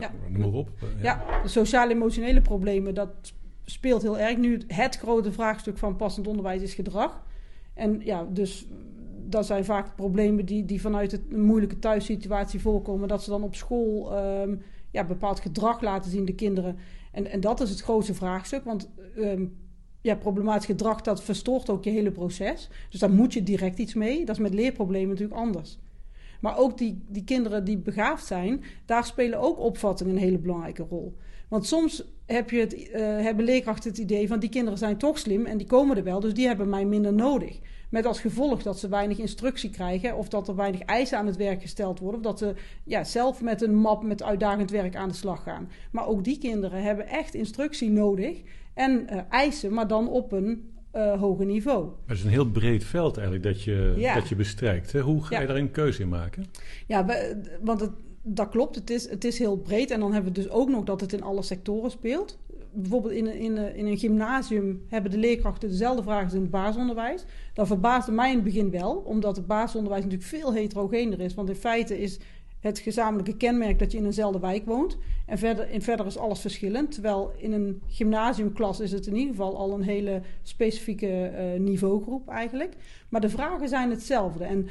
ja. 0.00 0.10
noem 0.28 0.40
maar 0.40 0.58
op. 0.58 0.70
ja, 0.80 1.24
ja 1.40 1.48
sociaal-emotionele 1.48 2.40
problemen, 2.40 2.94
dat 2.94 3.32
speelt 3.64 4.02
heel 4.02 4.18
erg. 4.18 4.36
Nu 4.36 4.60
het 4.66 4.96
grote 4.96 5.32
vraagstuk 5.32 5.78
van 5.78 5.96
passend 5.96 6.26
onderwijs 6.26 6.62
is 6.62 6.74
gedrag. 6.74 7.22
En 7.74 8.00
ja, 8.04 8.26
dus 8.30 8.66
dat 9.34 9.46
zijn 9.46 9.64
vaak 9.64 9.96
problemen 9.96 10.44
die, 10.44 10.64
die 10.64 10.80
vanuit 10.80 11.12
het, 11.12 11.36
moeilijke 11.36 11.78
thuissituatie 11.78 12.60
voorkomen. 12.60 13.08
Dat 13.08 13.22
ze 13.22 13.30
dan 13.30 13.42
op 13.42 13.54
school 13.54 14.18
um, 14.42 14.62
ja, 14.90 15.04
bepaald 15.04 15.40
gedrag 15.40 15.80
laten 15.80 16.10
zien, 16.10 16.24
de 16.24 16.34
kinderen. 16.34 16.76
En, 17.12 17.26
en 17.26 17.40
dat 17.40 17.60
is 17.60 17.70
het 17.70 17.80
grootste 17.80 18.14
vraagstuk. 18.14 18.64
Want 18.64 18.90
um, 19.16 19.56
ja, 20.00 20.14
problematisch 20.14 20.66
gedrag, 20.66 21.00
dat 21.00 21.22
verstoort 21.22 21.70
ook 21.70 21.84
je 21.84 21.90
hele 21.90 22.10
proces. 22.10 22.70
Dus 22.90 23.00
daar 23.00 23.10
moet 23.10 23.32
je 23.32 23.42
direct 23.42 23.78
iets 23.78 23.94
mee. 23.94 24.24
Dat 24.24 24.36
is 24.36 24.42
met 24.42 24.54
leerproblemen 24.54 25.08
natuurlijk 25.08 25.40
anders. 25.40 25.78
Maar 26.40 26.58
ook 26.58 26.78
die, 26.78 27.04
die 27.08 27.24
kinderen 27.24 27.64
die 27.64 27.78
begaafd 27.78 28.26
zijn, 28.26 28.64
daar 28.84 29.04
spelen 29.04 29.38
ook 29.38 29.58
opvattingen 29.58 30.14
een 30.14 30.22
hele 30.22 30.38
belangrijke 30.38 30.82
rol. 30.82 31.16
Want 31.48 31.66
soms 31.66 32.04
heb 32.26 32.50
je 32.50 32.60
het, 32.60 32.74
uh, 32.74 32.96
hebben 32.98 33.44
leerkrachten 33.44 33.90
het 33.90 33.98
idee 33.98 34.28
van 34.28 34.38
die 34.38 34.48
kinderen 34.48 34.78
zijn 34.78 34.96
toch 34.96 35.18
slim 35.18 35.46
en 35.46 35.58
die 35.58 35.66
komen 35.66 35.96
er 35.96 36.04
wel, 36.04 36.20
dus 36.20 36.34
die 36.34 36.46
hebben 36.46 36.68
mij 36.68 36.84
minder 36.84 37.12
nodig. 37.12 37.60
Met 37.94 38.06
als 38.06 38.20
gevolg 38.20 38.62
dat 38.62 38.78
ze 38.78 38.88
weinig 38.88 39.18
instructie 39.18 39.70
krijgen 39.70 40.16
of 40.16 40.28
dat 40.28 40.48
er 40.48 40.56
weinig 40.56 40.80
eisen 40.80 41.18
aan 41.18 41.26
het 41.26 41.36
werk 41.36 41.60
gesteld 41.60 41.98
worden. 41.98 42.20
Of 42.20 42.26
dat 42.26 42.38
ze 42.38 42.54
ja, 42.84 43.04
zelf 43.04 43.42
met 43.42 43.62
een 43.62 43.74
map 43.74 44.02
met 44.02 44.22
uitdagend 44.22 44.70
werk 44.70 44.96
aan 44.96 45.08
de 45.08 45.14
slag 45.14 45.42
gaan. 45.42 45.68
Maar 45.90 46.06
ook 46.06 46.24
die 46.24 46.38
kinderen 46.38 46.82
hebben 46.82 47.08
echt 47.08 47.34
instructie 47.34 47.90
nodig 47.90 48.42
en 48.74 49.06
uh, 49.10 49.20
eisen, 49.28 49.72
maar 49.72 49.86
dan 49.86 50.08
op 50.08 50.32
een 50.32 50.72
uh, 50.94 51.20
hoger 51.20 51.46
niveau. 51.46 51.88
Het 52.06 52.16
is 52.16 52.24
een 52.24 52.30
heel 52.30 52.50
breed 52.50 52.84
veld 52.84 53.16
eigenlijk 53.16 53.46
dat 53.46 53.62
je, 53.62 53.94
ja. 53.96 54.14
dat 54.14 54.28
je 54.28 54.36
bestrijkt. 54.36 54.92
Hè? 54.92 55.00
Hoe 55.00 55.24
ga 55.24 55.40
je 55.40 55.46
daar 55.46 55.56
een 55.56 55.70
keuze 55.70 56.02
in 56.02 56.08
maken? 56.08 56.44
Ja, 56.86 57.06
want 57.60 57.80
het, 57.80 57.92
dat 58.24 58.48
klopt. 58.48 58.74
Het 58.74 58.90
is, 58.90 59.10
het 59.10 59.24
is 59.24 59.38
heel 59.38 59.56
breed. 59.56 59.90
En 59.90 60.00
dan 60.00 60.12
hebben 60.12 60.32
we 60.32 60.40
dus 60.40 60.50
ook 60.50 60.68
nog 60.68 60.84
dat 60.84 61.00
het 61.00 61.12
in 61.12 61.22
alle 61.22 61.42
sectoren 61.42 61.90
speelt 61.90 62.38
bijvoorbeeld 62.74 63.14
in, 63.14 63.26
in, 63.26 63.76
in 63.76 63.86
een 63.86 63.98
gymnasium 63.98 64.84
hebben 64.88 65.10
de 65.10 65.18
leerkrachten 65.18 65.68
dezelfde 65.68 66.02
vragen 66.02 66.24
als 66.24 66.34
in 66.34 66.40
het 66.40 66.50
basisonderwijs. 66.50 67.24
Dat 67.54 67.66
verbaasde 67.66 68.12
mij 68.12 68.28
in 68.28 68.34
het 68.34 68.44
begin 68.44 68.70
wel, 68.70 68.94
omdat 68.96 69.36
het 69.36 69.46
basisonderwijs 69.46 70.04
natuurlijk 70.04 70.30
veel 70.30 70.52
heterogener 70.52 71.20
is. 71.20 71.34
Want 71.34 71.48
in 71.48 71.54
feite 71.54 72.00
is 72.00 72.18
het 72.60 72.78
gezamenlijke 72.78 73.36
kenmerk 73.36 73.78
dat 73.78 73.92
je 73.92 73.98
in 73.98 74.04
eenzelfde 74.04 74.38
wijk 74.38 74.66
woont. 74.66 74.98
En 75.26 75.38
verder, 75.38 75.70
in 75.70 75.82
verder 75.82 76.06
is 76.06 76.18
alles 76.18 76.40
verschillend. 76.40 76.92
Terwijl 76.92 77.32
in 77.36 77.52
een 77.52 77.82
gymnasiumklas 77.86 78.80
is 78.80 78.92
het 78.92 79.06
in 79.06 79.14
ieder 79.14 79.34
geval 79.34 79.56
al 79.56 79.74
een 79.74 79.82
hele 79.82 80.22
specifieke 80.42 81.32
uh, 81.32 81.60
niveaugroep 81.60 82.28
eigenlijk. 82.28 82.74
Maar 83.08 83.20
de 83.20 83.28
vragen 83.28 83.68
zijn 83.68 83.90
hetzelfde. 83.90 84.44
En 84.44 84.68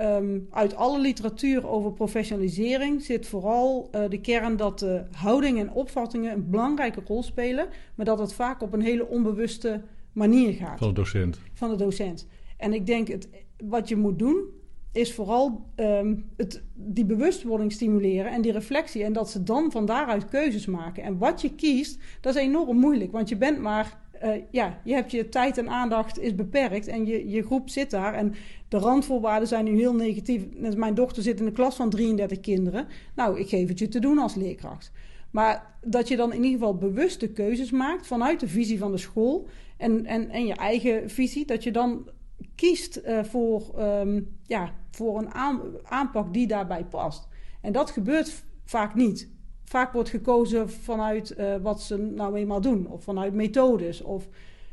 Um, 0.00 0.46
uit 0.50 0.76
alle 0.76 1.00
literatuur 1.00 1.68
over 1.68 1.92
professionalisering 1.92 3.02
zit 3.02 3.26
vooral 3.26 3.90
uh, 3.94 4.08
de 4.08 4.20
kern 4.20 4.56
dat 4.56 4.78
de 4.78 5.04
houdingen 5.10 5.68
en 5.68 5.74
opvattingen 5.74 6.32
een 6.32 6.50
belangrijke 6.50 7.02
rol 7.06 7.22
spelen, 7.22 7.68
maar 7.94 8.06
dat 8.06 8.18
het 8.18 8.34
vaak 8.34 8.62
op 8.62 8.72
een 8.72 8.80
hele 8.80 9.08
onbewuste 9.08 9.82
manier 10.12 10.52
gaat. 10.52 10.78
Van 10.78 10.88
de 10.88 10.94
docent. 10.94 11.40
Van 11.52 11.70
de 11.70 11.76
docent. 11.76 12.26
En 12.56 12.72
ik 12.72 12.86
denk, 12.86 13.08
het, 13.08 13.28
wat 13.64 13.88
je 13.88 13.96
moet 13.96 14.18
doen, 14.18 14.44
is 14.92 15.14
vooral 15.14 15.66
um, 15.76 16.30
het, 16.36 16.62
die 16.74 17.04
bewustwording 17.04 17.72
stimuleren 17.72 18.32
en 18.32 18.42
die 18.42 18.52
reflectie. 18.52 19.04
En 19.04 19.12
dat 19.12 19.30
ze 19.30 19.42
dan 19.42 19.70
van 19.70 19.86
daaruit 19.86 20.28
keuzes 20.28 20.66
maken. 20.66 21.02
En 21.02 21.18
wat 21.18 21.40
je 21.40 21.54
kiest, 21.54 21.98
dat 22.20 22.34
is 22.34 22.42
enorm 22.42 22.78
moeilijk, 22.78 23.12
want 23.12 23.28
je 23.28 23.36
bent 23.36 23.58
maar 23.60 24.00
uh, 24.24 24.42
ja, 24.50 24.80
je 24.84 24.94
hebt 24.94 25.10
je 25.10 25.28
tijd 25.28 25.58
en 25.58 25.68
aandacht 25.68 26.18
is 26.18 26.34
beperkt 26.34 26.86
en 26.86 27.06
je, 27.06 27.28
je 27.28 27.42
groep 27.42 27.68
zit 27.68 27.90
daar. 27.90 28.14
En 28.14 28.34
de 28.68 28.78
randvoorwaarden 28.78 29.48
zijn 29.48 29.64
nu 29.64 29.76
heel 29.76 29.94
negatief. 29.94 30.42
Mijn 30.76 30.94
dochter 30.94 31.22
zit 31.22 31.40
in 31.40 31.46
een 31.46 31.52
klas 31.52 31.76
van 31.76 31.90
33 31.90 32.40
kinderen. 32.40 32.86
Nou, 33.14 33.40
ik 33.40 33.48
geef 33.48 33.68
het 33.68 33.78
je 33.78 33.88
te 33.88 34.00
doen 34.00 34.18
als 34.18 34.34
leerkracht. 34.34 34.92
Maar 35.30 35.76
dat 35.84 36.08
je 36.08 36.16
dan 36.16 36.32
in 36.32 36.44
ieder 36.44 36.58
geval 36.58 36.76
bewuste 36.76 37.28
keuzes 37.28 37.70
maakt 37.70 38.06
vanuit 38.06 38.40
de 38.40 38.48
visie 38.48 38.78
van 38.78 38.92
de 38.92 38.98
school 38.98 39.48
en, 39.76 40.06
en, 40.06 40.30
en 40.30 40.46
je 40.46 40.54
eigen 40.54 41.10
visie. 41.10 41.46
Dat 41.46 41.62
je 41.62 41.70
dan 41.70 42.08
kiest 42.54 43.00
uh, 43.06 43.24
voor, 43.24 43.82
um, 43.82 44.36
ja, 44.46 44.74
voor 44.90 45.18
een 45.18 45.30
aan, 45.30 45.60
aanpak 45.82 46.32
die 46.32 46.46
daarbij 46.46 46.84
past. 46.84 47.28
En 47.60 47.72
dat 47.72 47.90
gebeurt 47.90 48.44
vaak 48.64 48.94
niet 48.94 49.31
vaak 49.72 49.92
wordt 49.92 50.08
gekozen 50.08 50.70
vanuit 50.70 51.34
uh, 51.38 51.54
wat 51.62 51.82
ze 51.82 51.96
nou 51.96 52.36
eenmaal 52.36 52.60
doen, 52.60 52.86
of 52.90 53.02
vanuit 53.02 53.34
methodes. 53.34 54.02
Of, 54.02 54.28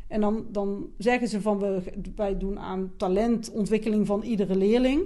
en 0.08 0.22
dan, 0.22 0.46
dan 0.52 0.88
zeggen 0.98 1.28
ze 1.28 1.42
van 1.42 1.60
we, 1.60 1.82
wij 2.16 2.38
doen 2.38 2.60
aan 2.60 2.92
talentontwikkeling 2.98 4.08
van 4.08 4.22
iedere 4.22 4.56
leerling. 4.56 5.02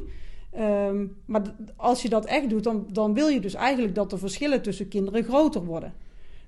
Um, 0.59 1.15
maar 1.25 1.55
als 1.75 2.01
je 2.01 2.09
dat 2.09 2.25
echt 2.25 2.50
doet, 2.50 2.63
dan, 2.63 2.85
dan 2.91 3.13
wil 3.13 3.27
je 3.27 3.39
dus 3.39 3.53
eigenlijk 3.53 3.95
dat 3.95 4.09
de 4.09 4.17
verschillen 4.17 4.62
tussen 4.62 4.88
kinderen 4.88 5.23
groter 5.23 5.65
worden. 5.65 5.93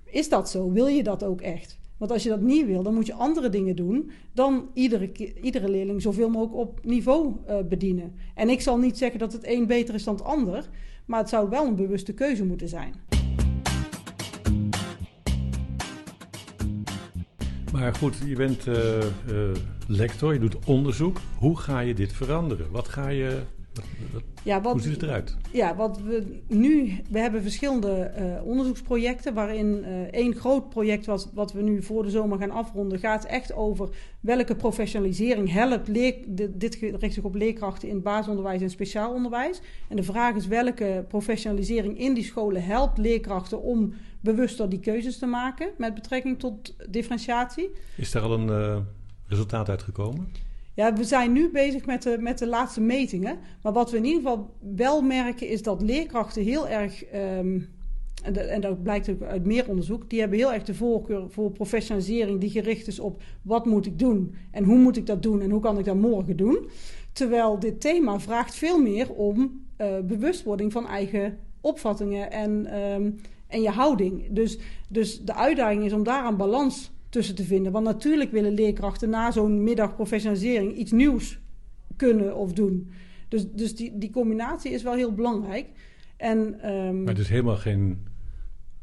Is 0.03 0.29
dat 0.29 0.49
zo? 0.49 0.71
Wil 0.71 0.87
je 0.87 1.03
dat 1.03 1.23
ook 1.23 1.41
echt? 1.41 1.77
Want 1.97 2.11
als 2.11 2.23
je 2.23 2.29
dat 2.29 2.41
niet 2.41 2.65
wil, 2.65 2.83
dan 2.83 2.93
moet 2.93 3.05
je 3.05 3.13
andere 3.13 3.49
dingen 3.49 3.75
doen 3.75 4.11
dan 4.33 4.69
iedere, 4.73 5.11
iedere 5.41 5.69
leerling 5.69 6.01
zoveel 6.01 6.29
mogelijk 6.29 6.55
op 6.55 6.79
niveau 6.83 7.33
uh, 7.49 7.55
bedienen. 7.69 8.15
En 8.35 8.49
ik 8.49 8.61
zal 8.61 8.77
niet 8.77 8.97
zeggen 8.97 9.19
dat 9.19 9.33
het 9.33 9.47
een 9.47 9.67
beter 9.67 9.95
is 9.95 10.03
dan 10.03 10.15
het 10.15 10.23
ander, 10.23 10.69
maar 11.05 11.19
het 11.19 11.29
zou 11.29 11.49
wel 11.49 11.65
een 11.65 11.75
bewuste 11.75 12.13
keuze 12.13 12.45
moeten 12.45 12.69
zijn. 12.69 13.14
Maar 17.75 17.95
goed, 17.95 18.15
je 18.25 18.35
bent 18.35 18.67
uh, 18.67 18.75
uh, 18.75 19.03
lector, 19.87 20.33
je 20.33 20.39
doet 20.39 20.65
onderzoek. 20.65 21.17
Hoe 21.37 21.57
ga 21.59 21.79
je 21.79 21.93
dit 21.93 22.13
veranderen? 22.13 22.71
Wat 22.71 22.87
ga 22.87 23.09
je 23.09 23.41
ja, 24.43 24.61
wat, 24.61 24.71
Hoe 24.71 24.81
ziet 24.81 24.91
het 24.91 25.03
eruit? 25.03 25.37
Ja, 25.51 25.75
wat 25.75 26.01
we 26.01 26.41
nu, 26.47 26.93
we 27.09 27.19
hebben 27.19 27.41
verschillende 27.41 28.11
uh, 28.19 28.47
onderzoeksprojecten, 28.47 29.33
waarin 29.33 29.83
één 30.11 30.35
groot 30.35 30.69
project 30.69 31.05
wat, 31.05 31.31
wat 31.33 31.53
we 31.53 31.61
nu 31.61 31.83
voor 31.83 32.03
de 32.03 32.09
zomer 32.09 32.39
gaan 32.39 32.51
afronden, 32.51 32.99
gaat 32.99 33.25
echt 33.25 33.53
over 33.53 33.89
welke 34.19 34.55
professionalisering 34.55 35.51
helpt. 35.51 35.87
Leer, 35.87 36.15
dit 36.49 36.75
richt 36.75 37.13
zich 37.13 37.23
op 37.23 37.35
leerkrachten 37.35 37.87
in 37.87 37.93
het 37.93 38.03
basisonderwijs 38.03 38.61
en 38.61 38.69
speciaal 38.69 39.13
onderwijs. 39.13 39.61
En 39.87 39.95
de 39.95 40.03
vraag 40.03 40.35
is 40.35 40.47
welke 40.47 41.05
professionalisering 41.07 41.99
in 41.99 42.13
die 42.13 42.23
scholen 42.23 42.63
helpt 42.63 42.97
leerkrachten 42.97 43.61
om 43.61 43.93
bewuster 44.25 44.69
die 44.69 44.79
keuzes 44.79 45.17
te 45.17 45.25
maken 45.25 45.69
met 45.77 45.93
betrekking 45.93 46.39
tot 46.39 46.75
differentiatie. 46.89 47.69
Is 47.97 48.11
daar 48.11 48.21
al 48.23 48.33
een 48.33 48.47
uh, 48.47 48.77
resultaat 49.27 49.69
uitgekomen? 49.69 50.27
Ja, 50.73 50.93
we 50.93 51.03
zijn 51.03 51.31
nu 51.31 51.49
bezig 51.51 51.85
met 51.85 52.03
de, 52.03 52.17
met 52.19 52.37
de 52.37 52.47
laatste 52.47 52.81
metingen. 52.81 53.37
Maar 53.61 53.73
wat 53.73 53.91
we 53.91 53.97
in 53.97 54.05
ieder 54.05 54.21
geval 54.21 54.53
wel 54.75 55.01
merken 55.01 55.47
is 55.49 55.61
dat 55.61 55.81
leerkrachten 55.81 56.43
heel 56.43 56.67
erg. 56.67 57.03
ehm, 57.05 57.59
en, 58.23 58.33
dat- 58.33 58.45
en 58.45 58.61
dat 58.61 58.83
blijkt 58.83 59.09
ook 59.09 59.21
uit 59.21 59.45
meer 59.45 59.69
onderzoek. 59.69 60.09
Die 60.09 60.19
hebben 60.19 60.37
heel 60.37 60.53
erg 60.53 60.63
de 60.63 60.73
voorkeur 60.73 61.29
voor 61.29 61.51
professionalisering 61.51 62.39
die 62.39 62.49
gericht 62.49 62.87
is 62.87 62.99
op 62.99 63.21
wat 63.41 63.65
moet 63.65 63.85
ik 63.85 63.99
doen 63.99 64.35
en 64.51 64.63
hoe 64.63 64.77
moet 64.77 64.97
ik 64.97 65.05
dat 65.05 65.23
doen 65.23 65.41
en 65.41 65.49
hoe 65.49 65.61
kan 65.61 65.77
ik 65.79 65.85
dat 65.85 65.95
morgen 65.95 66.35
doen. 66.37 66.69
Terwijl 67.13 67.59
dit 67.59 67.81
thema 67.81 68.19
vraagt 68.19 68.55
veel 68.55 68.81
meer 68.81 69.11
om 69.13 69.63
eh, 69.77 69.99
bewustwording 70.03 70.71
van 70.71 70.87
eigen 70.87 71.37
opvattingen 71.61 72.31
en, 72.31 72.65
ehm, 72.65 73.11
en 73.47 73.61
je 73.61 73.69
houding. 73.69 74.27
Dus, 74.29 74.57
dus 74.89 75.21
de 75.21 75.35
uitdaging 75.35 75.83
is 75.85 75.93
om 75.93 76.03
daar 76.03 76.25
een 76.25 76.37
balans 76.37 76.91
tussen 77.09 77.35
te 77.35 77.43
vinden. 77.43 77.71
Want 77.71 77.85
natuurlijk 77.85 78.31
willen 78.31 78.53
leerkrachten 78.53 79.09
na 79.09 79.31
zo'n 79.31 79.63
middag 79.63 79.95
professionalisering 79.95 80.75
iets 80.75 80.91
nieuws 80.91 81.39
kunnen 81.95 82.35
of 82.35 82.53
doen. 82.53 82.91
Dus, 83.27 83.51
dus 83.51 83.75
die, 83.75 83.97
die 83.97 84.09
combinatie 84.09 84.71
is 84.71 84.83
wel 84.83 84.93
heel 84.93 85.13
belangrijk. 85.13 85.65
En, 86.17 86.59
ehm, 86.61 86.97
Maar 87.03 87.13
het 87.13 87.21
is 87.23 87.29
helemaal 87.29 87.55
geen, 87.57 88.07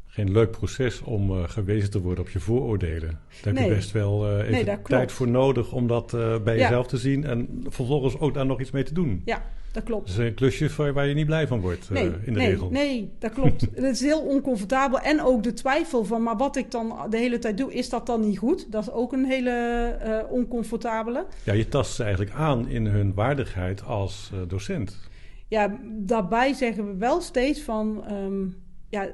geen 0.05 0.31
leuk 0.31 0.51
proces 0.51 1.01
om 1.01 1.29
eh, 1.31 1.43
gewezen 1.49 1.91
te 1.91 2.01
worden 2.01 2.23
op 2.23 2.29
je 2.29 2.39
vooroordelen. 2.39 3.09
Daar 3.09 3.19
heb 3.43 3.53
Nee. 3.53 3.69
je 3.69 3.75
best 3.75 3.91
wel 3.91 4.27
eh, 4.27 4.49
even 4.49 4.65
Nee, 4.65 4.81
tijd 4.83 5.11
voor 5.11 5.27
nodig 5.27 5.73
om 5.73 5.87
dat 5.87 6.13
eh, 6.13 6.43
bij 6.43 6.55
Ja. 6.57 6.61
jezelf 6.61 6.87
te 6.87 6.97
zien 6.97 7.23
en 7.25 7.63
vervolgens 7.67 8.19
ook 8.19 8.33
daar 8.33 8.45
nog 8.45 8.61
iets 8.61 8.71
mee 8.71 8.83
te 8.83 8.93
doen. 8.93 9.21
ja, 9.25 9.43
dat 9.73 9.83
klopt. 9.83 10.07
Dat 10.07 10.19
is 10.19 10.25
een 10.25 10.33
klusje 10.33 10.69
waar, 10.77 10.93
waar 10.93 11.07
je 11.07 11.13
niet 11.13 11.25
blij 11.25 11.47
van 11.47 11.59
wordt 11.59 11.89
eh, 11.91 12.03
in 12.03 12.11
de 12.25 12.31
nee, 12.31 12.49
regel. 12.49 12.69
nee, 12.69 13.11
dat 13.19 13.31
klopt. 13.31 13.61
het 13.75 13.95
is 13.95 14.01
heel 14.01 14.21
oncomfortabel. 14.21 14.99
En 14.99 15.21
ook 15.21 15.43
de 15.43 15.53
twijfel 15.53 16.05
van, 16.05 16.23
maar 16.23 16.37
wat 16.37 16.55
ik 16.55 16.71
dan 16.71 16.93
de 17.09 17.17
hele 17.17 17.39
tijd 17.39 17.57
doe, 17.57 17.73
is 17.73 17.89
dat 17.89 18.05
dan 18.05 18.21
niet 18.21 18.37
goed? 18.37 18.71
Dat 18.71 18.83
is 18.83 18.91
ook 18.91 19.13
een 19.13 19.25
hele 19.25 19.49
eh, 19.49 20.31
oncomfortabele. 20.31 21.25
Ja, 21.43 21.53
je 21.53 21.67
tast 21.67 21.95
ze 21.95 22.03
eigenlijk 22.03 22.35
aan 22.35 22.67
in 22.67 22.85
hun 22.85 23.13
waardigheid 23.13 23.83
als 23.83 24.31
eh, 24.33 24.39
docent. 24.47 25.09
Ja, 25.47 25.79
daarbij 25.99 26.53
zeggen 26.53 26.87
we 26.87 26.97
wel 26.97 27.21
steeds 27.21 27.61
van, 27.61 28.03
ehm, 28.07 28.47
ja, 28.89 29.07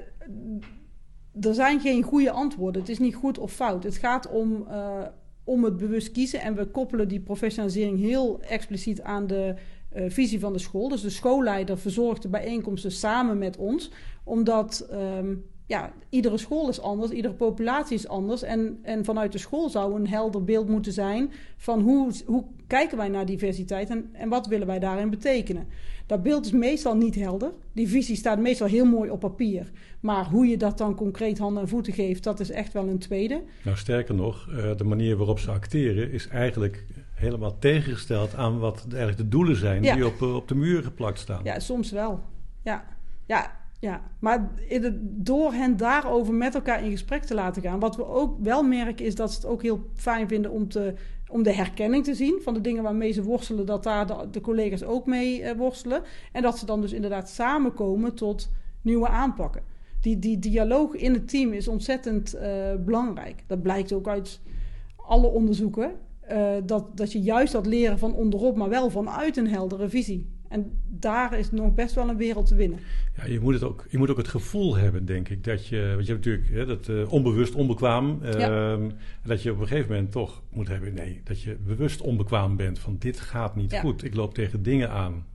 er 1.41 1.53
zijn 1.53 1.79
geen 1.79 2.03
goede 2.03 2.31
antwoorden. 2.31 2.81
Het 2.81 2.91
is 2.91 2.99
niet 2.99 3.15
goed 3.15 3.37
of 3.37 3.51
fout. 3.51 3.83
Het 3.83 3.97
gaat 3.97 4.29
om, 4.29 4.67
om 5.43 5.63
het 5.63 5.77
bewust 5.77 6.11
kiezen. 6.11 6.41
En 6.41 6.55
we 6.55 6.65
koppelen 6.65 7.07
die 7.07 7.19
professionalisering 7.19 7.99
heel 7.99 8.41
expliciet 8.41 9.01
aan 9.01 9.27
de 9.27 9.55
eh, 9.89 10.03
visie 10.07 10.39
van 10.39 10.53
de 10.53 10.59
school. 10.59 10.89
Dus 10.89 11.01
de 11.01 11.09
schoolleider 11.09 11.77
verzorgt 11.77 12.21
de 12.21 12.29
bijeenkomsten 12.29 12.91
samen 12.91 13.37
met 13.37 13.57
ons. 13.57 13.91
Omdat 14.23 14.87
ehm, 14.91 15.35
ja, 15.69 15.93
iedere 16.09 16.37
school 16.37 16.69
is 16.69 16.81
anders, 16.81 17.11
iedere 17.11 17.33
populatie 17.33 17.97
is 17.97 18.07
anders. 18.07 18.41
En, 18.41 18.79
en 18.81 19.05
vanuit 19.05 19.31
de 19.31 19.37
school 19.37 19.69
zou 19.69 19.95
een 19.95 20.07
helder 20.07 20.43
beeld 20.43 20.69
moeten 20.69 20.93
zijn 20.93 21.31
van 21.57 21.81
hoe, 21.81 22.11
hoe 22.25 22.43
kijken 22.67 22.97
wij 22.97 23.07
naar 23.07 23.25
diversiteit 23.25 23.89
en, 23.89 24.09
en 24.13 24.29
wat 24.29 24.47
willen 24.47 24.67
wij 24.67 24.79
daarin 24.79 25.09
betekenen. 25.09 25.67
Dat 26.05 26.23
beeld 26.23 26.45
is 26.45 26.51
meestal 26.51 26.95
niet 26.95 27.15
helder. 27.15 27.51
Die 27.73 27.87
visie 27.87 28.15
staat 28.15 28.39
meestal 28.39 28.67
heel 28.67 28.85
mooi 28.85 29.09
op 29.09 29.19
papier. 29.19 29.71
Maar 29.99 30.25
hoe 30.25 30.47
je 30.47 30.57
dat 30.57 30.77
dan 30.77 30.95
concreet 30.95 31.37
handen 31.37 31.61
en 31.63 31.69
voeten 31.69 31.93
geeft, 31.93 32.23
dat 32.23 32.39
is 32.39 32.49
echt 32.49 32.73
wel 32.73 32.87
een 32.87 32.99
tweede. 32.99 33.43
Nou, 33.63 33.77
sterker 33.77 34.15
nog, 34.15 34.47
eh, 34.51 34.75
de 34.77 34.83
manier 34.83 35.17
waarop 35.17 35.39
ze 35.39 35.51
acteren 35.51 36.11
is 36.11 36.27
eigenlijk 36.27 36.85
helemaal 37.19 37.57
tegengesteld 37.59 38.35
aan 38.35 38.59
wat 38.59 38.85
eigenlijk 38.89 39.17
de 39.17 39.27
doelen 39.27 39.55
zijn 39.55 39.83
Ja. 39.83 39.95
die 39.95 40.05
op, 40.05 40.21
eh, 40.21 40.35
op 40.35 40.47
de 40.47 40.55
muur 40.55 40.83
geplakt 40.83 41.19
staan. 41.19 41.41
Ja, 41.43 41.59
soms 41.59 41.91
wel. 41.91 42.19
Ja, 42.63 42.85
ja, 43.25 43.51
ja. 43.79 44.01
Maar 44.19 44.51
door 45.01 45.53
hen 45.53 45.77
daarover 45.77 46.33
met 46.33 46.55
elkaar 46.55 46.83
in 46.83 46.91
gesprek 46.91 47.23
te 47.23 47.33
laten 47.33 47.61
gaan. 47.61 47.79
Wat 47.79 47.95
we 47.95 48.05
ook 48.05 48.37
wel 48.43 48.63
merken 48.63 49.05
is 49.05 49.15
dat 49.15 49.31
ze 49.31 49.37
het 49.37 49.45
ook 49.45 49.61
heel 49.61 49.79
fijn 49.95 50.27
vinden 50.27 50.51
om, 50.51 50.67
te, 50.67 50.93
om 51.27 51.43
de 51.43 51.53
herkenning 51.53 52.03
te 52.03 52.13
zien 52.15 52.39
van 52.43 52.53
de 52.53 52.61
dingen 52.61 52.83
waarmee 52.83 53.11
ze 53.11 53.23
worstelen. 53.23 53.65
Dat 53.65 53.83
daar 53.83 54.07
de, 54.07 54.27
de 54.31 54.41
collega's 54.41 54.83
ook 54.83 55.05
mee 55.05 55.41
eh, 55.43 55.57
worstelen. 55.57 56.01
En 56.31 56.41
dat 56.41 56.57
ze 56.57 56.65
dan 56.65 56.81
dus 56.81 56.93
inderdaad 56.93 57.29
samenkomen 57.29 58.13
tot 58.15 58.49
nieuwe 58.81 59.07
aanpakken. 59.07 59.61
Die, 60.01 60.19
die 60.19 60.39
dialoog 60.39 60.93
in 60.93 61.13
het 61.13 61.29
team 61.29 61.53
is 61.53 61.67
ontzettend 61.67 62.33
eh, 62.33 62.51
belangrijk. 62.85 63.43
Dat 63.47 63.61
blijkt 63.61 63.93
ook 63.93 64.07
uit 64.07 64.39
alle 64.95 65.27
onderzoeken. 65.27 65.91
Eh, 66.29 66.51
dat, 66.65 66.97
dat 66.97 67.11
je 67.11 67.21
juist 67.21 67.53
dat 67.53 67.65
leren 67.65 67.99
van 67.99 68.13
onderop, 68.13 68.55
maar 68.55 68.69
wel 68.69 68.89
vanuit 68.89 69.37
een 69.37 69.47
heldere 69.47 69.89
visie. 69.89 70.29
En 70.47 70.71
daar 70.87 71.39
is 71.39 71.51
nog 71.51 71.73
best 71.73 71.95
wel 71.95 72.09
een 72.09 72.17
wereld 72.17 72.47
te 72.47 72.55
winnen. 72.55 72.79
Ja, 73.17 73.25
je, 73.25 73.39
moet 73.39 73.53
het 73.53 73.63
ook, 73.63 73.85
je 73.89 73.97
moet 73.97 74.09
ook 74.09 74.17
het 74.17 74.27
gevoel 74.27 74.75
hebben, 74.75 75.05
denk 75.05 75.29
ik, 75.29 75.43
dat 75.43 75.67
je... 75.67 75.93
Want 75.95 76.05
je 76.07 76.13
hebt 76.13 76.25
natuurlijk 76.25 76.49
hè, 76.49 76.65
dat 76.65 76.87
eh, 76.87 77.11
onbewust 77.13 77.55
onbekwaam. 77.55 78.23
ehm, 78.23 78.89
dat 79.23 79.41
je 79.43 79.51
op 79.51 79.59
een 79.59 79.67
gegeven 79.67 79.91
moment 79.93 80.11
toch 80.11 80.41
moet 80.49 80.67
hebben... 80.67 80.93
Nee, 80.93 81.21
dat 81.23 81.41
je 81.41 81.57
bewust 81.65 82.01
onbekwaam 82.01 82.55
bent 82.55 82.79
van 82.79 82.95
dit 82.99 83.19
gaat 83.19 83.55
niet 83.55 83.71
Ja. 83.71 83.79
goed. 83.79 84.03
Ik 84.03 84.15
loop 84.15 84.33
tegen 84.33 84.63
dingen 84.63 84.89
aan. 84.89 85.25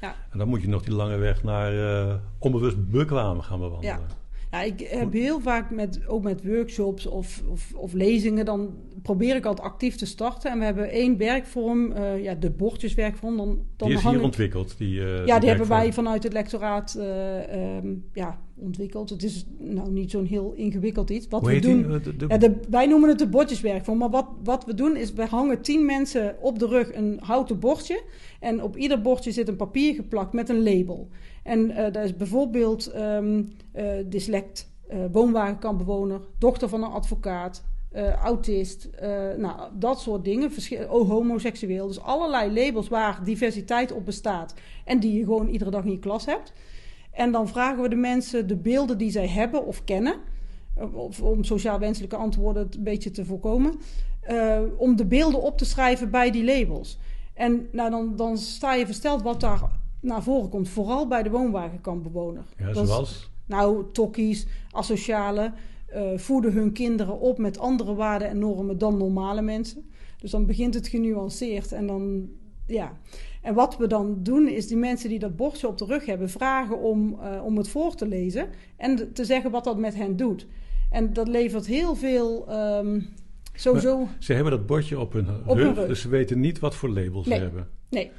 Ja. 0.00 0.14
En 0.30 0.38
dan 0.38 0.48
moet 0.48 0.62
je 0.62 0.68
nog 0.68 0.82
die 0.82 0.94
lange 0.94 1.16
weg 1.16 1.42
naar 1.42 2.00
eh, 2.08 2.14
onbewust 2.38 2.90
bekwaam 2.90 3.40
gaan 3.40 3.58
bewandelen. 3.58 4.06
Ja. 4.52 4.62
Ik 4.62 4.80
heb 4.80 5.12
heel 5.12 5.40
vaak 5.40 5.70
met, 5.70 6.06
ook 6.06 6.22
met 6.22 6.44
workshops 6.46 7.06
of, 7.06 7.42
of, 7.50 7.72
of 7.76 7.92
lezingen, 7.92 8.44
dan 8.44 8.74
probeer 9.02 9.36
ik 9.36 9.44
altijd 9.46 9.66
actief 9.68 9.96
te 9.96 10.06
starten. 10.06 10.50
En 10.50 10.58
we 10.58 10.64
hebben 10.64 10.90
één 10.90 11.16
werkvorm, 11.16 11.92
eh, 11.92 12.22
ja, 12.22 12.34
de 12.34 12.50
bordjeswerkvorm. 12.50 13.36
Dan, 13.36 13.58
dan 13.76 13.88
die 13.88 13.96
is 13.96 14.02
hier 14.04 14.14
ik- 14.14 14.22
ontwikkeld. 14.22 14.78
Die, 14.78 15.00
eh, 15.00 15.06
Ja, 15.06 15.14
die 15.16 15.26
werkvorm. 15.26 15.46
hebben 15.48 15.68
wij 15.68 15.92
vanuit 15.92 16.22
het 16.22 16.32
lectoraat 16.32 16.94
eh, 16.94 17.76
ehm, 17.76 17.86
ja, 18.12 18.40
ontwikkeld. 18.56 19.10
Het 19.10 19.22
is 19.22 19.46
nou 19.58 19.90
niet 19.90 20.10
zo'n 20.10 20.24
heel 20.24 20.52
ingewikkeld 20.56 21.10
iets. 21.10 21.26
Wat 21.28 21.40
Hoe 21.40 21.50
we 21.50 21.58
doen, 21.60 21.82
die? 21.88 22.00
De- 22.00 22.16
de- 22.16 22.24
Ja, 22.28 22.36
de, 22.38 22.54
wij 22.70 22.86
noemen 22.86 23.08
het 23.08 23.18
de 23.18 23.28
bordjeswerkvorm. 23.28 23.98
Maar 23.98 24.10
wat, 24.10 24.26
wat 24.44 24.64
we 24.64 24.74
doen 24.74 24.96
is, 24.96 25.12
we 25.12 25.24
hangen 25.26 25.62
tien 25.62 25.86
mensen 25.86 26.34
op 26.40 26.58
de 26.58 26.66
rug 26.66 26.94
een 26.94 27.18
houten 27.22 27.58
bordje. 27.58 28.02
En 28.40 28.62
op 28.62 28.76
ieder 28.76 29.00
bordje 29.02 29.32
zit 29.32 29.48
een 29.48 29.56
papier 29.56 29.94
geplakt 29.94 30.32
met 30.32 30.48
een 30.48 30.62
label. 30.62 31.08
En 31.42 31.70
eh 31.70 31.92
dat 31.92 32.04
is 32.04 32.16
bijvoorbeeld 32.16 32.86
ehm 32.86 33.42
eh, 33.72 33.84
dyslect, 34.06 34.70
eh 34.88 34.98
woonwagenkampbewoner, 35.12 36.20
dochter 36.38 36.68
van 36.68 36.82
een 36.82 36.90
advocaat, 36.90 37.64
autist. 38.22 38.88
nou, 39.36 39.70
dat 39.78 40.00
soort 40.00 40.24
dingen. 40.24 40.52
Verschil, 40.52 40.88
oh, 40.88 41.08
homoseksueel. 41.08 41.86
Dus 41.86 42.00
allerlei 42.00 42.64
labels 42.64 42.88
waar 42.88 43.24
diversiteit 43.24 43.92
op 43.92 44.04
bestaat. 44.04 44.54
En 44.84 45.00
die 45.00 45.18
je 45.18 45.24
gewoon 45.24 45.48
iedere 45.48 45.70
dag 45.70 45.84
in 45.84 45.90
je 45.90 45.98
klas 45.98 46.26
hebt. 46.26 46.52
En 47.10 47.32
dan 47.32 47.48
vragen 47.48 47.82
we 47.82 47.88
de 47.88 47.96
mensen 47.96 48.46
de 48.46 48.56
beelden 48.56 48.98
die 48.98 49.10
zij 49.10 49.28
hebben 49.28 49.66
of 49.66 49.84
kennen 49.84 50.14
of 50.92 51.22
om 51.22 51.44
sociaal 51.44 51.78
wenselijke 51.78 52.16
antwoorden 52.16 52.68
een 52.70 52.82
beetje 52.82 53.10
te 53.10 53.24
voorkomen, 53.24 53.74
om 54.76 54.96
de 54.96 55.06
beelden 55.06 55.42
op 55.42 55.58
te 55.58 55.64
schrijven 55.64 56.10
bij 56.10 56.30
die 56.30 56.44
labels. 56.44 56.98
En 57.34 57.68
nou, 57.72 57.90
dan, 57.90 58.16
dan 58.16 58.38
sta 58.38 58.74
je 58.74 58.86
versteld 58.86 59.22
wat 59.22 59.40
daar 59.40 59.80
naar 60.02 60.22
voren 60.22 60.48
komt, 60.48 60.68
vooral 60.68 61.06
bij 61.08 61.22
de 61.22 61.30
woonwagenkampbewoner. 61.30 62.42
ja, 62.58 62.72
Dat 62.72 62.86
zoals? 62.88 63.30
nou, 63.46 63.84
tokkies, 63.92 64.46
asociale, 64.70 65.52
eh, 65.86 66.02
voeden 66.16 66.52
hun 66.52 66.72
kinderen 66.72 67.20
op 67.20 67.38
met 67.38 67.58
andere 67.58 67.94
waarden 67.94 68.28
en 68.28 68.38
normen 68.38 68.78
dan 68.78 68.96
normale 68.96 69.42
mensen. 69.42 69.90
Dus 70.18 70.30
dan 70.30 70.46
begint 70.46 70.74
het 70.74 70.88
genuanceerd 70.88 71.72
en 71.72 71.86
dan, 71.86 72.28
ja. 72.66 72.92
En 73.42 73.54
wat 73.54 73.76
we 73.76 73.86
dan 73.86 74.22
doen 74.22 74.48
is 74.48 74.66
die 74.66 74.76
mensen 74.76 75.08
die 75.08 75.18
dat 75.18 75.36
bordje 75.36 75.68
op 75.68 75.78
de 75.78 75.84
rug 75.84 76.06
hebben 76.06 76.30
vragen 76.30 76.78
om, 76.80 77.18
eh, 77.20 77.44
om 77.44 77.56
het 77.56 77.68
voor 77.68 77.94
te 77.94 78.06
lezen 78.06 78.48
en 78.76 79.12
te 79.12 79.24
zeggen 79.24 79.50
wat 79.50 79.64
dat 79.64 79.78
met 79.78 79.94
hen 79.94 80.16
doet. 80.16 80.46
En 80.90 81.12
dat 81.12 81.28
levert 81.28 81.66
heel 81.66 81.94
veel, 81.94 82.48
ehm, 82.48 83.00
sowieso, 83.54 84.08
Ze 84.18 84.32
hebben 84.32 84.52
dat 84.52 84.66
bordje 84.66 84.98
op 85.00 85.12
hun 85.12 85.26
Op 85.46 85.56
hun 85.56 85.66
rug, 85.66 85.74
rug. 85.76 85.86
dus 85.86 86.00
ze 86.00 86.08
weten 86.08 86.40
niet 86.40 86.58
wat 86.58 86.74
voor 86.74 86.88
labels 86.88 87.26
Nee. 87.26 87.36
ze 87.38 87.42
hebben. 87.44 87.68
nee, 87.90 88.10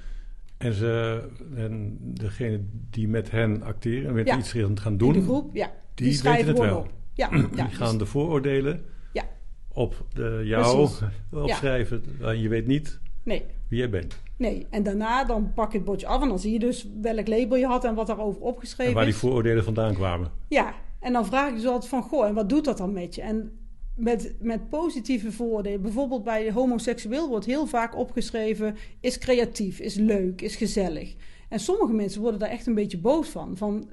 En, 0.63 0.73
ze, 0.73 1.21
en 1.55 1.97
degene 2.01 2.61
die 2.89 3.07
met 3.07 3.31
hen 3.31 3.63
acteren 3.63 4.07
en 4.07 4.13
met 4.13 4.27
Ja. 4.27 4.37
iets 4.37 4.51
gaan 4.51 4.79
gaan 4.79 4.91
in 4.91 4.97
doen, 4.97 5.13
de 5.13 5.21
groep, 5.21 5.55
ja. 5.55 5.71
die 5.93 6.13
schrijven 6.13 6.45
weten 6.45 6.61
het 6.63 6.71
wel. 6.71 6.79
op. 6.81 6.91
Ja, 7.13 7.29
ja, 7.55 7.65
die 7.65 7.75
gaan 7.75 7.97
de 7.97 8.05
vooroordelen 8.05 8.81
Ja. 9.13 9.23
op 9.71 10.05
de, 10.13 10.41
jou 10.43 10.89
opschrijven. 11.31 12.03
En 12.21 12.39
je 12.41 12.49
weet 12.49 12.67
niet 12.67 12.99
nee. 13.23 13.45
wie 13.67 13.79
jij 13.79 13.89
bent. 13.89 14.19
Nee, 14.37 14.67
en 14.69 14.83
daarna 14.83 15.23
dan 15.25 15.51
pak 15.53 15.71
je 15.71 15.77
het 15.77 15.85
bordje 15.85 16.07
af 16.07 16.21
en 16.21 16.27
dan 16.27 16.39
zie 16.39 16.53
je 16.53 16.59
dus 16.59 16.87
welk 17.01 17.27
label 17.27 17.57
je 17.57 17.65
had 17.65 17.83
en 17.85 17.95
wat 17.95 18.07
daarover 18.07 18.41
opgeschreven 18.41 18.85
En 18.91 18.93
waar 18.97 19.05
die 19.05 19.13
is. 19.13 19.19
vooroordelen 19.19 19.63
vandaan 19.63 19.93
kwamen. 19.93 20.31
Ja, 20.47 20.73
en 20.99 21.13
dan 21.13 21.25
vraag 21.25 21.49
ik 21.49 21.55
dus 21.55 21.65
altijd 21.65 21.87
van, 21.89 22.01
goh, 22.03 22.27
en 22.27 22.33
wat 22.33 22.49
doet 22.49 22.65
dat 22.65 22.77
dan 22.77 22.93
met 22.93 23.15
je? 23.15 23.21
En 23.21 23.51
met, 23.95 24.35
met 24.39 24.69
positieve 24.69 25.31
vooroordelen, 25.31 25.81
bijvoorbeeld 25.81 26.23
bij 26.23 26.51
homoseksueel 26.51 27.29
wordt 27.29 27.45
heel 27.45 27.65
vaak 27.65 27.97
opgeschreven, 27.97 28.75
is 28.99 29.17
creatief, 29.17 29.79
is 29.79 29.95
leuk, 29.95 30.41
is 30.41 30.55
gezellig. 30.55 31.15
En 31.49 31.59
sommige 31.59 31.93
mensen 31.93 32.21
worden 32.21 32.39
daar 32.39 32.49
echt 32.49 32.67
een 32.67 32.73
beetje 32.73 32.97
boos 32.99 33.29
van. 33.29 33.57
Van, 33.57 33.89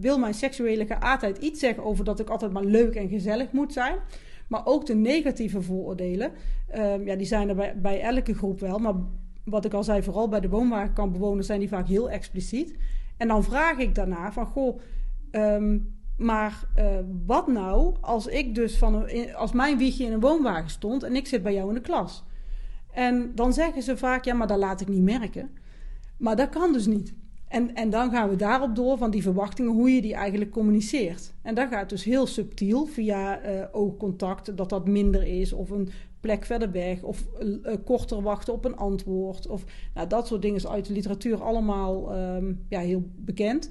wil 0.00 0.18
mijn 0.18 0.34
seksuele 0.34 0.86
geaardheid 0.86 1.38
iets 1.38 1.60
zeggen 1.60 1.84
over 1.84 2.04
dat 2.04 2.20
ik 2.20 2.28
altijd 2.28 2.52
maar 2.52 2.64
leuk 2.64 2.94
en 2.94 3.08
gezellig 3.08 3.52
moet 3.52 3.72
zijn? 3.72 3.96
Maar 4.48 4.66
ook 4.66 4.86
de 4.86 4.94
negatieve 4.94 5.62
vooroordelen, 5.62 6.32
ehm, 6.68 7.06
ja, 7.06 7.16
die 7.16 7.26
zijn 7.26 7.48
er 7.48 7.54
bij, 7.54 7.80
bij 7.80 8.00
elke 8.00 8.34
groep 8.34 8.60
wel. 8.60 8.78
Maar 8.78 8.94
wat 9.44 9.64
ik 9.64 9.72
al 9.72 9.84
zei, 9.84 10.02
vooral 10.02 10.28
bij 10.28 10.40
de 10.40 10.48
woonwagenkampbewoners 10.48 11.46
zijn 11.46 11.60
die 11.60 11.68
vaak 11.68 11.88
heel 11.88 12.10
expliciet. 12.10 12.76
En 13.16 13.28
dan 13.28 13.44
vraag 13.44 13.78
ik 13.78 13.94
daarna 13.94 14.32
van, 14.32 14.46
goh, 14.46 14.80
ehm, 15.30 15.78
maar 16.16 16.64
eh, 16.74 16.98
wat 17.26 17.46
nou 17.46 17.94
als 18.00 18.26
ik 18.26 18.54
dus 18.54 18.78
van 18.78 18.94
een, 18.94 19.34
als 19.34 19.52
mijn 19.52 19.78
wiegje 19.78 20.04
in 20.04 20.12
een 20.12 20.20
woonwagen 20.20 20.70
stond 20.70 21.02
en 21.02 21.16
ik 21.16 21.26
zit 21.26 21.42
bij 21.42 21.54
jou 21.54 21.68
in 21.68 21.74
de 21.74 21.80
klas? 21.80 22.24
En 22.92 23.32
dan 23.34 23.52
zeggen 23.52 23.82
ze 23.82 23.96
vaak, 23.96 24.24
ja, 24.24 24.34
maar 24.34 24.46
dat 24.46 24.58
laat 24.58 24.80
ik 24.80 24.88
niet 24.88 25.02
merken. 25.02 25.50
Maar 26.16 26.36
dat 26.36 26.48
kan 26.48 26.72
dus 26.72 26.86
niet. 26.86 27.14
En, 27.48 27.74
en 27.74 27.90
dan 27.90 28.10
gaan 28.10 28.28
we 28.28 28.36
daarop 28.36 28.74
door 28.74 28.98
van 28.98 29.10
die 29.10 29.22
verwachtingen, 29.22 29.72
hoe 29.72 29.90
je 29.94 30.02
die 30.02 30.14
eigenlijk 30.14 30.50
communiceert. 30.50 31.34
En 31.42 31.54
dat 31.54 31.68
gaat 31.68 31.88
dus 31.88 32.04
heel 32.04 32.26
subtiel 32.26 32.86
via 32.86 33.44
uh, 33.44 33.64
oogcontact, 33.72 34.56
dat 34.56 34.68
dat 34.68 34.88
minder 34.88 35.22
is, 35.22 35.52
of 35.52 35.70
een 35.70 35.88
plek 36.20 36.44
verder 36.44 36.70
weg, 36.70 37.02
of 37.02 37.26
uh, 37.42 37.74
korter 37.84 38.22
wachten 38.22 38.52
op 38.52 38.64
een 38.64 38.76
antwoord. 38.76 39.46
Of 39.46 39.64
nou, 39.94 40.08
dat 40.08 40.26
soort 40.26 40.42
dingen 40.42 40.56
is 40.56 40.66
uit 40.66 40.86
de 40.86 40.92
literatuur 40.92 41.42
allemaal 41.42 42.16
um, 42.16 42.64
ja, 42.68 42.80
heel 42.80 43.02
bekend. 43.16 43.70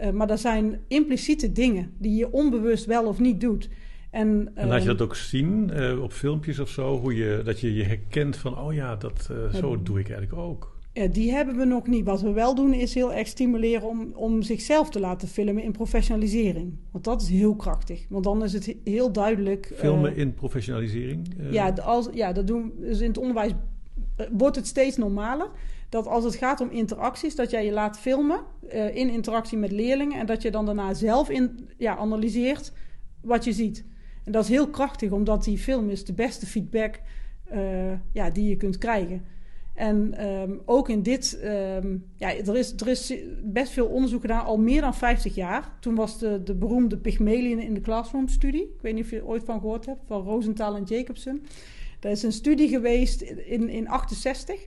Uh, 0.00 0.10
maar 0.10 0.26
dat 0.26 0.40
zijn 0.40 0.80
impliciete 0.88 1.52
dingen 1.52 1.92
die 1.98 2.16
je 2.16 2.32
onbewust 2.32 2.86
wel 2.86 3.06
of 3.06 3.18
niet 3.18 3.40
doet. 3.40 3.68
En, 4.10 4.50
en 4.54 4.68
laat 4.68 4.82
je 4.82 4.88
dat 4.88 5.02
ook 5.02 5.16
zien 5.16 5.70
uh, 5.74 6.02
op 6.02 6.12
filmpjes 6.12 6.58
of 6.58 6.68
zo? 6.68 6.98
Hoe 7.00 7.14
je, 7.14 7.40
dat 7.44 7.60
je 7.60 7.74
je 7.74 7.84
herkent 7.84 8.36
van, 8.36 8.58
oh 8.58 8.74
ja, 8.74 8.96
dat, 8.96 9.28
uh, 9.30 9.54
zo 9.54 9.82
doe 9.82 9.98
ik 9.98 10.08
eigenlijk 10.10 10.38
ook. 10.38 10.72
Ja, 10.92 11.06
die 11.06 11.32
hebben 11.32 11.56
we 11.56 11.64
nog 11.64 11.86
niet. 11.86 12.04
Wat 12.04 12.20
we 12.20 12.32
wel 12.32 12.54
doen 12.54 12.72
is 12.72 12.94
heel 12.94 13.12
erg 13.12 13.26
stimuleren 13.26 13.88
om, 13.88 14.12
om 14.14 14.42
zichzelf 14.42 14.90
te 14.90 15.00
laten 15.00 15.28
filmen 15.28 15.62
in 15.62 15.72
professionalisering. 15.72 16.76
Want 16.90 17.04
dat 17.04 17.22
is 17.22 17.28
heel 17.28 17.56
krachtig. 17.56 18.06
Want 18.08 18.24
dan 18.24 18.44
is 18.44 18.52
het 18.52 18.76
heel 18.84 19.12
duidelijk. 19.12 19.72
Filmen 19.76 20.16
in 20.16 20.34
professionalisering? 20.34 21.34
Ja, 21.50 21.70
als, 21.70 22.08
ja, 22.12 22.32
dat 22.32 22.46
doen 22.46 22.72
dus 22.80 23.00
in 23.00 23.08
het 23.08 23.18
onderwijs 23.18 23.52
wordt 24.32 24.56
het 24.56 24.66
steeds 24.66 24.96
normaler. 24.96 25.50
Dat 25.94 26.06
als 26.06 26.24
het 26.24 26.34
gaat 26.34 26.60
om 26.60 26.70
interacties, 26.70 27.34
dat 27.34 27.50
jij 27.50 27.64
je 27.64 27.72
laat 27.72 27.98
filmen 27.98 28.40
in 28.92 29.10
interactie 29.10 29.58
met 29.58 29.70
leerlingen. 29.70 30.18
En 30.18 30.26
dat 30.26 30.42
je 30.42 30.50
dan 30.50 30.66
daarna 30.66 30.94
zelf 30.94 31.30
in, 31.30 31.68
ja, 31.78 31.96
analyseert 31.96 32.72
wat 33.20 33.44
je 33.44 33.52
ziet. 33.52 33.84
En 34.24 34.32
dat 34.32 34.42
is 34.42 34.48
heel 34.48 34.68
krachtig, 34.68 35.10
omdat 35.10 35.44
die 35.44 35.58
film 35.58 35.90
is 35.90 36.04
de 36.04 36.12
beste 36.12 36.46
feedback 36.46 37.00
uh, 37.52 37.92
ja, 38.12 38.30
die 38.30 38.48
je 38.48 38.56
kunt 38.56 38.78
krijgen. 38.78 39.24
En 39.74 40.26
um, 40.28 40.60
ook 40.64 40.88
in 40.88 41.02
dit, 41.02 41.40
um, 41.44 42.04
ja, 42.16 42.34
er 42.34 42.56
is, 42.56 42.72
er 42.72 42.88
is 42.88 43.14
best 43.42 43.72
veel 43.72 43.86
onderzoek 43.86 44.20
gedaan, 44.20 44.44
al 44.44 44.58
meer 44.58 44.80
dan 44.80 44.94
50 44.94 45.34
jaar. 45.34 45.72
Toen 45.80 45.94
was 45.94 46.18
de, 46.18 46.42
de 46.42 46.54
beroemde 46.54 46.98
Pygmalion 46.98 47.58
in 47.58 47.74
de 47.74 47.80
Classroom-studie. 47.80 48.62
Ik 48.62 48.80
weet 48.80 48.94
niet 48.94 49.04
of 49.04 49.10
je 49.10 49.16
er 49.16 49.26
ooit 49.26 49.44
van 49.44 49.60
gehoord 49.60 49.86
hebt, 49.86 50.00
van 50.06 50.22
Rosenthal 50.22 50.76
en 50.76 50.84
Jacobson. 50.84 51.46
Dat 52.00 52.12
is 52.12 52.22
een 52.22 52.32
studie 52.32 52.68
geweest 52.68 53.20
in, 53.20 53.68
in 53.68 53.88
68. 53.88 54.66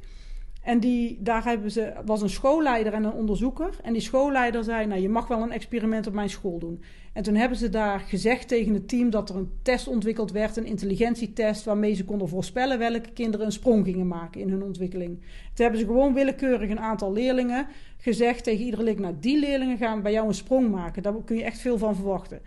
En 0.68 0.80
die, 0.80 1.18
daar 1.20 1.44
hebben 1.44 1.72
ze, 1.72 1.94
was 2.06 2.22
een 2.22 2.30
schoolleider 2.30 2.94
en 2.94 3.04
een 3.04 3.12
onderzoeker. 3.12 3.70
En 3.84 3.94
die 3.94 4.02
schoolleider 4.02 4.64
zei, 4.64 4.86
nou 4.86 5.02
je 5.02 5.10
mag 5.10 5.28
wel 5.28 5.42
een 5.42 5.52
experiment 5.52 6.08
op 6.08 6.14
mijn 6.14 6.30
school 6.30 6.60
doen. 6.60 6.84
En 7.14 7.24
toen 7.24 7.36
hebben 7.36 7.58
ze 7.58 7.70
daar 7.70 8.00
gezegd 8.00 8.48
tegen 8.48 8.74
het 8.74 8.88
team 8.88 9.10
dat 9.10 9.30
er 9.30 9.36
een 9.36 9.52
test 9.62 9.88
ontwikkeld 9.88 10.32
werd, 10.32 10.58
een 10.58 10.66
intelligentietest, 10.66 11.66
waarmee 11.66 11.94
ze 11.94 12.06
konden 12.06 12.30
voorspellen 12.30 12.80
welke 12.80 13.12
kinderen 13.14 13.46
een 13.46 13.52
sprong 13.52 13.86
gingen 13.86 14.08
maken 14.08 14.42
in 14.42 14.50
hun 14.50 14.64
ontwikkeling. 14.64 15.20
Toen 15.20 15.66
hebben 15.66 15.80
ze 15.80 15.86
gewoon 15.86 16.14
willekeurig 16.14 16.70
een 16.70 16.80
aantal 16.80 17.14
leerlingen 17.14 17.68
gezegd 17.98 18.44
tegen 18.44 18.66
iedere 18.66 18.84
leerling, 18.84 19.06
nou 19.06 19.20
die 19.20 19.40
leerlingen 19.40 19.78
gaan 19.78 20.02
bij 20.02 20.12
jou 20.12 20.28
een 20.28 20.34
sprong 20.34 20.72
maken. 20.72 21.04
Daar 21.04 21.14
kun 21.26 21.36
je 21.36 21.44
echt 21.44 21.60
veel 21.60 21.78
van 21.78 21.96
verwachten 21.96 22.42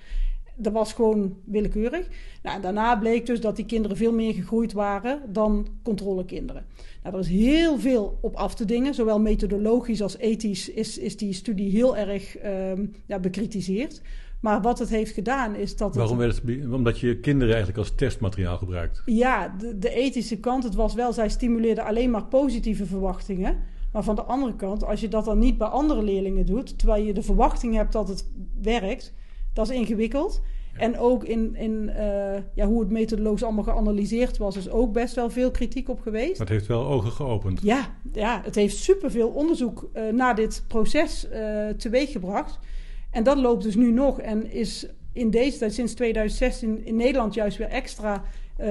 dat 0.62 0.72
was 0.72 0.92
gewoon 0.92 1.36
willekeurig. 1.44 2.08
Nou, 2.42 2.60
daarna 2.60 2.96
bleek 2.96 3.26
dus 3.26 3.40
dat 3.40 3.56
die 3.56 3.64
kinderen 3.64 3.96
veel 3.96 4.12
meer 4.12 4.34
gegroeid 4.34 4.72
waren 4.72 5.20
dan 5.32 5.66
controlekinderen. 5.82 6.64
Nou, 7.02 7.14
er 7.14 7.20
is 7.20 7.28
heel 7.28 7.78
veel 7.78 8.18
op 8.20 8.34
af 8.34 8.54
te 8.54 8.64
dingen. 8.64 8.94
Zowel 8.94 9.20
methodologisch 9.20 10.02
als 10.02 10.16
ethisch 10.16 10.70
is, 10.70 10.98
is 10.98 11.16
die 11.16 11.32
studie 11.32 11.70
heel 11.70 11.96
erg 11.96 12.44
um, 12.44 12.94
ja, 13.06 13.18
bekritiseerd. 13.18 14.02
Maar 14.40 14.62
wat 14.62 14.78
het 14.78 14.88
heeft 14.88 15.12
gedaan 15.12 15.54
is 15.54 15.76
dat. 15.76 15.94
Waarom 15.94 16.18
het, 16.18 16.42
werd 16.42 16.60
het. 16.60 16.72
Omdat 16.72 16.98
je 16.98 17.20
kinderen 17.20 17.54
eigenlijk 17.54 17.78
als 17.78 17.94
testmateriaal 17.94 18.56
gebruikt. 18.56 19.02
Ja, 19.04 19.54
de, 19.58 19.78
de 19.78 19.90
ethische 19.90 20.38
kant, 20.38 20.64
het 20.64 20.74
was 20.74 20.94
wel, 20.94 21.12
zij 21.12 21.28
stimuleerden 21.28 21.84
alleen 21.84 22.10
maar 22.10 22.24
positieve 22.24 22.86
verwachtingen. 22.86 23.58
Maar 23.92 24.02
van 24.02 24.14
de 24.14 24.22
andere 24.22 24.56
kant, 24.56 24.84
als 24.84 25.00
je 25.00 25.08
dat 25.08 25.24
dan 25.24 25.38
niet 25.38 25.58
bij 25.58 25.66
andere 25.66 26.02
leerlingen 26.02 26.46
doet, 26.46 26.78
terwijl 26.78 27.04
je 27.04 27.12
de 27.12 27.22
verwachting 27.22 27.74
hebt 27.74 27.92
dat 27.92 28.08
het 28.08 28.26
werkt, 28.62 29.14
dat 29.52 29.70
is 29.70 29.76
ingewikkeld. 29.76 30.42
En 30.76 30.98
ook 30.98 31.24
in, 31.24 31.56
in 31.56 31.90
uh, 31.96 32.34
ja, 32.54 32.66
hoe 32.66 32.80
het 32.80 32.90
methodologisch 32.90 33.42
allemaal 33.42 33.64
geanalyseerd 33.64 34.38
was, 34.38 34.56
is 34.56 34.70
ook 34.70 34.92
best 34.92 35.14
wel 35.14 35.30
veel 35.30 35.50
kritiek 35.50 35.88
op 35.88 36.00
geweest. 36.00 36.38
Het 36.38 36.48
heeft 36.48 36.66
wel 36.66 36.86
ogen 36.86 37.12
geopend. 37.12 37.62
Ja, 37.62 37.96
ja 38.12 38.40
het 38.44 38.54
heeft 38.54 38.76
superveel 38.76 39.28
onderzoek 39.28 39.90
uh, 39.94 40.08
naar 40.08 40.34
dit 40.34 40.64
proces 40.66 41.26
uh, 41.32 41.68
teweeggebracht. 41.68 42.58
En 43.10 43.22
dat 43.22 43.38
loopt 43.38 43.62
dus 43.62 43.74
nu 43.74 43.92
nog 43.92 44.20
en 44.20 44.52
is 44.52 44.86
in 45.12 45.30
deze 45.30 45.58
tijd, 45.58 45.74
sinds 45.74 45.94
2016, 45.94 46.84
in 46.86 46.96
Nederland 46.96 47.34
juist 47.34 47.58
weer 47.58 47.68
extra 47.68 48.24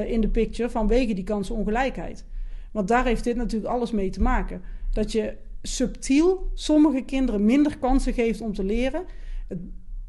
in 0.05 0.21
de 0.21 0.29
picture 0.29 0.69
vanwege 0.69 1.13
die 1.13 1.23
kansenongelijkheid. 1.23 2.25
Want 2.71 2.87
daar 2.87 3.05
heeft 3.05 3.23
dit 3.23 3.35
natuurlijk 3.35 3.73
alles 3.73 3.91
mee 3.91 4.09
te 4.09 4.21
maken. 4.21 4.61
Dat 4.91 5.11
je 5.11 5.33
subtiel 5.61 6.49
sommige 6.53 7.01
kinderen 7.01 7.45
minder 7.45 7.77
kansen 7.77 8.13
geeft 8.13 8.41
om 8.41 8.53
te 8.53 8.63
leren. 8.63 9.03
Het 9.47 9.59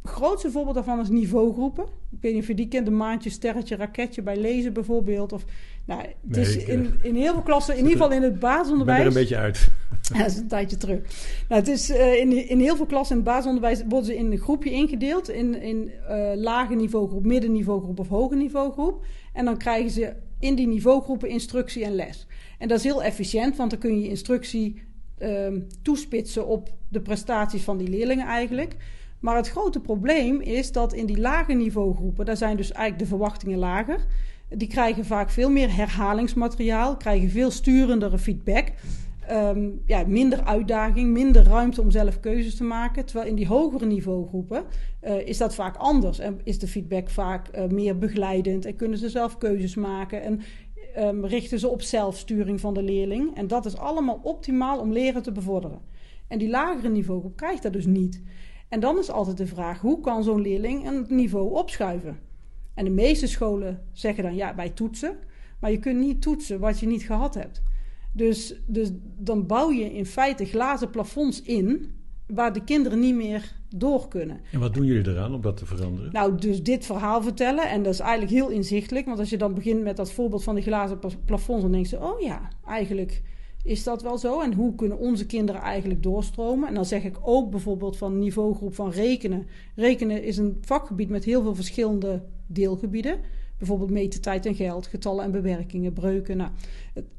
grootste 0.03 0.51
voorbeeld 0.51 0.75
daarvan 0.75 1.01
is 1.01 1.09
niveaugroepen. 1.09 1.85
Ik 2.11 2.19
weet 2.21 2.33
niet 2.33 2.43
of 2.43 2.49
je 2.49 2.55
die 2.55 2.69
kent, 2.69 2.87
een 2.87 2.97
maandje, 2.97 3.31
sterretje, 3.31 3.77
raketje 3.77 4.23
bij 4.23 4.37
lezen 4.37 4.73
bijvoorbeeld. 4.73 5.33
Of, 5.33 5.45
nou, 5.85 6.01
het 6.01 6.17
nee, 6.21 6.41
is 6.41 6.57
in, 6.57 6.87
eh, 7.01 7.05
in 7.05 7.15
heel 7.15 7.33
veel 7.33 7.43
klassen, 7.43 7.77
in 7.77 7.83
ieder 7.83 7.97
geval 7.97 8.13
in 8.13 8.23
het 8.23 8.39
basisonderwijs. 8.39 8.99
Ik 8.99 9.05
ben 9.05 9.13
er 9.13 9.21
een 9.21 9.29
beetje 9.29 9.43
uit. 9.43 9.69
dat 10.19 10.27
is 10.27 10.37
een 10.37 10.49
tijdje 10.49 10.77
terug. 10.77 11.01
Nou, 11.49 11.61
het 11.61 11.71
is, 11.71 11.91
uh, 11.91 12.15
in, 12.15 12.49
in 12.49 12.61
heel 12.61 12.77
veel 12.77 12.87
klassen 12.87 13.17
in 13.17 13.23
het 13.23 13.31
basisonderwijs 13.31 13.83
worden 13.89 14.05
ze 14.05 14.17
in 14.17 14.33
een 14.33 14.39
groepje 14.39 14.71
ingedeeld. 14.71 15.31
In, 15.31 15.63
in 15.63 15.91
uh, 16.11 16.31
lage 16.35 16.75
niveaugroep, 16.75 17.25
middenniveaugroep 17.25 17.99
of 17.99 18.09
hoge 18.09 18.37
niveaugroep. 18.37 19.05
En 19.33 19.45
dan 19.45 19.57
krijgen 19.57 19.91
ze 19.91 20.13
in 20.39 20.55
die 20.55 20.67
niveaugroepen 20.67 21.29
instructie 21.29 21.85
en 21.85 21.95
les. 21.95 22.27
En 22.59 22.69
dat 22.69 22.79
is 22.79 22.85
heel 22.85 23.03
efficiënt, 23.03 23.57
want 23.57 23.71
dan 23.71 23.79
kun 23.79 24.01
je 24.01 24.09
instructie 24.09 24.83
um, 25.23 25.67
toespitsen 25.83 26.47
op 26.47 26.73
de 26.89 27.01
prestaties 27.01 27.63
van 27.63 27.77
die 27.77 27.89
leerlingen 27.89 28.27
eigenlijk. 28.27 28.77
Maar 29.21 29.37
het 29.37 29.49
grote 29.49 29.81
probleem 29.81 30.41
is 30.41 30.73
dat 30.73 30.93
in 30.93 31.07
die 31.07 31.21
lage 31.21 31.53
niveaugroepen, 31.53 32.25
daar 32.25 32.37
zijn 32.37 32.57
dus 32.57 32.73
eigenlijk 32.73 33.03
de 33.03 33.17
verwachtingen 33.17 33.59
lager. 33.59 34.07
Die 34.49 34.69
krijgen 34.69 35.05
vaak 35.05 35.31
veel 35.31 35.51
meer 35.51 35.77
herhalingsmateriaal, 35.77 36.97
krijgen 36.97 37.31
veel 37.31 37.51
sturendere 37.51 38.19
feedback. 38.19 38.73
Um, 39.31 39.83
ja, 39.87 40.05
minder 40.07 40.45
uitdaging, 40.45 41.11
minder 41.11 41.45
ruimte 41.45 41.81
om 41.81 41.91
zelf 41.91 42.21
keuzes 42.21 42.57
te 42.57 42.65
maken. 42.65 43.05
Terwijl 43.05 43.29
in 43.29 43.35
die 43.35 43.47
hogere 43.47 43.87
niveaugroepen 43.87 44.65
uh, 45.03 45.27
is 45.27 45.39
dat 45.39 45.55
vaak 45.55 45.77
anders. 45.77 46.19
En 46.19 46.41
is 46.45 46.59
de 46.59 46.69
feedback 46.69 47.11
vaak 47.11 47.57
uh, 47.57 47.65
meer 47.67 47.99
begeleidend 47.99 48.65
en 48.65 48.77
kunnen 48.77 48.99
ze 48.99 49.09
zelf 49.09 49.39
keuzes 49.39 49.75
maken. 49.75 50.23
En 50.23 50.41
um, 50.99 51.25
richten 51.25 51.59
ze 51.59 51.69
op 51.69 51.83
zelfsturing 51.83 52.61
van 52.61 52.75
de 52.75 52.83
leerling. 52.83 53.37
En 53.37 53.47
dat 53.47 53.67
is 53.67 53.77
allemaal 53.77 54.21
optimaal 54.23 54.79
om 54.79 54.93
leren 54.93 55.23
te 55.23 55.33
bevorderen. 55.33 55.81
En 56.29 56.39
die 56.39 56.51
lagere 56.51 56.89
niveaugroep 56.89 57.37
krijgt 57.37 57.63
dat 57.63 57.73
dus 57.73 57.87
niet. 57.87 58.23
En 58.71 58.81
dan 58.81 58.99
is 58.99 59.11
altijd 59.11 59.37
de 59.37 59.47
vraag: 59.47 59.81
hoe 59.81 60.01
kan 60.01 60.23
zo'n 60.23 60.41
leerling 60.41 60.87
een 60.87 61.07
niveau 61.09 61.55
opschuiven? 61.55 62.19
En 62.75 62.85
de 62.85 62.91
meeste 62.91 63.27
scholen 63.27 63.83
zeggen 63.93 64.25
dan 64.25 64.35
ja, 64.35 64.55
bij 64.55 64.71
toetsen. 64.71 65.17
Maar 65.61 65.71
je 65.71 65.79
kunt 65.79 66.01
niet 66.01 66.23
toetsen 66.23 66.61
wat 66.61 66.81
je 66.81 66.87
niet 66.87 67.03
gehad 67.03 67.35
hebt. 67.35 67.63
Dus, 68.13 68.55
dus 68.67 68.91
dan 69.19 69.47
bouw 69.47 69.71
je 69.71 69.95
in 69.95 70.07
feite 70.07 70.45
glazen 70.45 70.91
plafonds 70.91 71.43
in 71.43 71.95
waar 72.27 72.53
de 72.53 72.65
kinderen 72.65 73.01
niet 73.01 73.15
meer 73.15 73.55
door 73.77 74.09
kunnen. 74.09 74.41
En 74.53 74.61
wat 74.61 74.75
doen 74.75 74.85
jullie 74.85 75.13
eraan 75.13 75.35
om 75.35 75.41
dat 75.41 75.57
te 75.57 75.67
veranderen? 75.67 76.13
Nou, 76.13 76.39
dus 76.39 76.63
dit 76.63 76.87
verhaal 76.87 77.23
vertellen. 77.23 77.69
En 77.69 77.83
dat 77.83 77.93
is 77.93 78.01
eigenlijk 78.01 78.33
heel 78.33 78.49
inzichtelijk. 78.49 79.07
Want 79.07 79.19
als 79.19 79.31
je 79.31 79.39
dan 79.39 79.55
begint 79.55 79.83
met 79.83 79.97
dat 79.97 80.13
voorbeeld 80.13 80.43
van 80.43 80.55
die 80.55 80.65
glazen 80.65 80.99
plafonds, 81.25 81.63
dan 81.63 81.73
denk 81.73 81.87
je: 81.87 82.03
oh 82.03 82.21
ja, 82.21 82.49
eigenlijk 82.67 83.23
is 83.63 83.83
dat 83.83 84.03
wel 84.03 84.19
zo? 84.19 84.41
En 84.41 84.55
hoe 84.55 84.75
kunnen 84.75 84.99
onze 84.99 85.27
kinderen 85.27 85.61
eigenlijk 85.61 86.03
doorstromen? 86.03 86.69
En 86.69 86.75
dan 86.75 86.85
zeg 86.85 87.05
ik 87.05 87.17
ook 87.23 87.51
bijvoorbeeld 87.51 87.97
van 87.97 88.19
niveaugroep 88.19 88.75
van 88.75 88.91
rekenen. 88.91 89.47
Rekenen 89.75 90.23
is 90.23 90.37
een 90.37 90.59
vakgebied 90.61 91.09
met 91.09 91.25
heel 91.25 91.43
veel 91.43 91.55
verschillende 91.55 92.23
deelgebieden. 92.47 93.21
Bijvoorbeeld 93.59 93.91
meten 93.91 94.21
tijd 94.21 94.47
en 94.47 94.55
geld, 94.55 94.87
getallen 94.87 95.25
en 95.25 95.31
bewerkingen, 95.31 95.93
breuken. 95.93 96.37
Nou, 96.37 96.51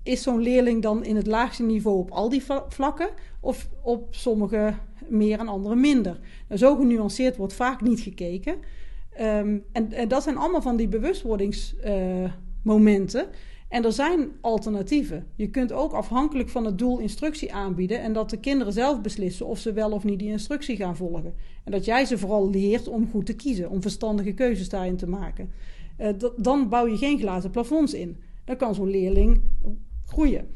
is 0.04 0.21
zo'n 0.21 0.41
leerling 0.41 0.82
dan 0.82 1.04
in 1.04 1.15
het 1.15 1.27
laagste 1.27 1.63
niveau 1.63 1.97
op 1.97 2.12
al 2.12 2.30
die 2.30 2.43
vlakken? 2.67 3.10
Of 3.39 3.69
op 3.82 4.15
sommige 4.15 4.73
meer 5.08 5.39
en 5.39 5.47
andere 5.47 5.75
minder? 5.75 6.19
Nou, 6.47 6.60
zo 6.60 6.75
genuanceerd 6.75 7.38
wordt 7.38 7.54
vaak 7.54 7.82
niet 7.82 7.99
gekeken. 7.99 8.56
Um, 9.19 9.63
en, 9.71 10.08
dat 10.08 10.23
zijn 10.23 10.38
allemaal 10.38 10.62
van 10.62 10.75
die 10.75 10.88
bewustwordingsmomenten. 10.88 13.27
En 13.72 13.86
er 13.86 13.92
zijn 13.92 14.32
alternatieven. 14.42 15.28
Je 15.36 15.50
kunt 15.50 15.72
ook 15.72 15.92
afhankelijk 15.92 16.50
van 16.50 16.66
het 16.66 16.78
doel 16.78 17.00
instructie 17.00 17.54
aanbieden 17.54 18.02
en 18.02 18.14
dat 18.14 18.30
de 18.30 18.38
kinderen 18.38 18.74
zelf 18.74 19.02
beslissen 19.02 19.46
of 19.46 19.60
ze 19.60 19.74
wel 19.74 19.92
of 19.92 20.04
niet 20.04 20.20
die 20.20 20.32
instructie 20.32 20.76
gaan 20.76 20.96
volgen. 20.96 21.34
En 21.64 21.72
dat 21.72 21.86
jij 21.86 22.06
ze 22.06 22.18
vooral 22.18 22.50
leert 22.50 22.88
om 22.88 23.10
goed 23.12 23.26
te 23.26 23.34
kiezen, 23.34 23.70
om 23.70 23.82
verstandige 23.82 24.32
keuzes 24.32 24.70
daarin 24.70 24.98
te 24.98 25.08
maken. 25.08 25.50
Uh, 26.00 26.08
dan 26.38 26.70
bouw 26.70 26.88
je 26.88 26.98
geen 26.98 27.20
glazen 27.20 27.52
plafonds 27.52 27.94
in. 27.94 28.18
Dan 28.46 28.58
kan 28.58 28.76
zo'n 28.76 28.90
leerling 28.90 29.42
groeien. 30.06 30.48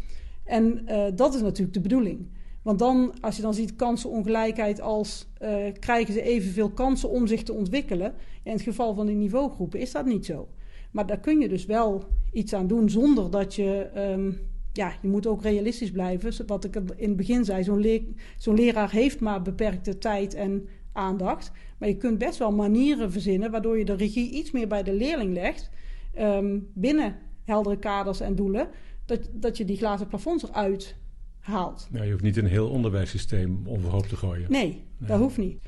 En 0.43 0.86
uh, 0.88 1.06
dat 1.15 1.36
is 1.36 1.41
natuurlijk 1.41 1.73
de 1.73 1.82
bedoeling. 1.82 2.28
Want 2.62 2.80
dan, 2.80 3.13
als 3.21 3.36
je 3.36 3.41
dan 3.41 3.54
ziet 3.54 3.75
kansenongelijkheid 3.75 4.82
als 4.82 5.28
uh, 5.41 5.56
krijgen 5.80 6.13
ze 6.13 6.21
evenveel 6.21 6.69
kansen 6.69 7.10
om 7.10 7.28
zich 7.28 7.43
te 7.43 7.54
ontwikkelen. 7.54 8.13
In 8.43 8.51
het 8.51 8.62
geval 8.62 8.93
van 8.93 9.06
die 9.06 9.15
niveaugroepen 9.15 9.80
is 9.80 9.91
dat 9.91 10.06
niet 10.06 10.25
zo. 10.25 10.47
Maar 10.95 11.05
daar 11.05 11.19
kun 11.19 11.39
je 11.39 11.47
dus 11.47 11.65
wel 11.65 12.03
iets 12.31 12.53
aan 12.53 12.67
doen 12.67 12.89
zonder 12.89 13.31
dat 13.31 13.55
je 13.55 13.89
um, 13.97 14.39
ja, 14.73 14.93
je 15.01 15.08
moet 15.08 15.27
ook 15.27 15.41
realistisch 15.41 15.91
blijven. 15.91 16.47
Wat 16.47 16.63
ik 16.63 16.75
in 16.75 17.08
het 17.08 17.17
begin 17.17 17.45
zei, 17.45 17.63
zo'n 17.63 17.81
le 17.81 18.08
zo'n 18.38 18.55
leraar 18.55 18.91
heeft 18.91 19.19
maar 19.19 19.41
beperkte 19.41 19.97
tijd 19.97 20.34
en 20.34 20.67
aandacht. 20.93 21.51
Maar 21.77 21.89
je 21.89 21.97
kunt 21.97 22.17
best 22.17 22.38
wel 22.38 22.51
manieren 22.51 23.12
verzinnen 23.12 23.51
waardoor 23.51 23.77
je 23.77 23.86
de 23.86 23.95
regie 23.95 24.31
iets 24.31 24.51
meer 24.51 24.67
bij 24.67 24.84
de 24.84 24.93
leerling 24.93 25.34
legt. 25.34 25.69
Ehm, 26.13 26.60
binnen 26.73 27.15
heldere 27.43 27.79
kaders 27.79 28.19
en 28.19 28.36
doelen. 28.36 28.67
Dat, 29.05 29.29
dat 29.34 29.58
je 29.58 29.65
die 29.65 29.77
glazen 29.77 30.08
plafonds 30.08 30.43
eruit 30.43 30.95
haalt. 31.39 31.88
Ja, 31.91 32.03
je 32.03 32.12
hoeft 32.12 32.23
niet 32.23 32.38
een 32.38 32.45
heel 32.45 32.69
onderwijssysteem 32.69 33.62
overhoop 33.67 34.05
te 34.05 34.15
gooien. 34.15 34.51
Nee, 34.51 34.84
dat 34.97 35.19
hoeft 35.19 35.38
niet. 35.38 35.63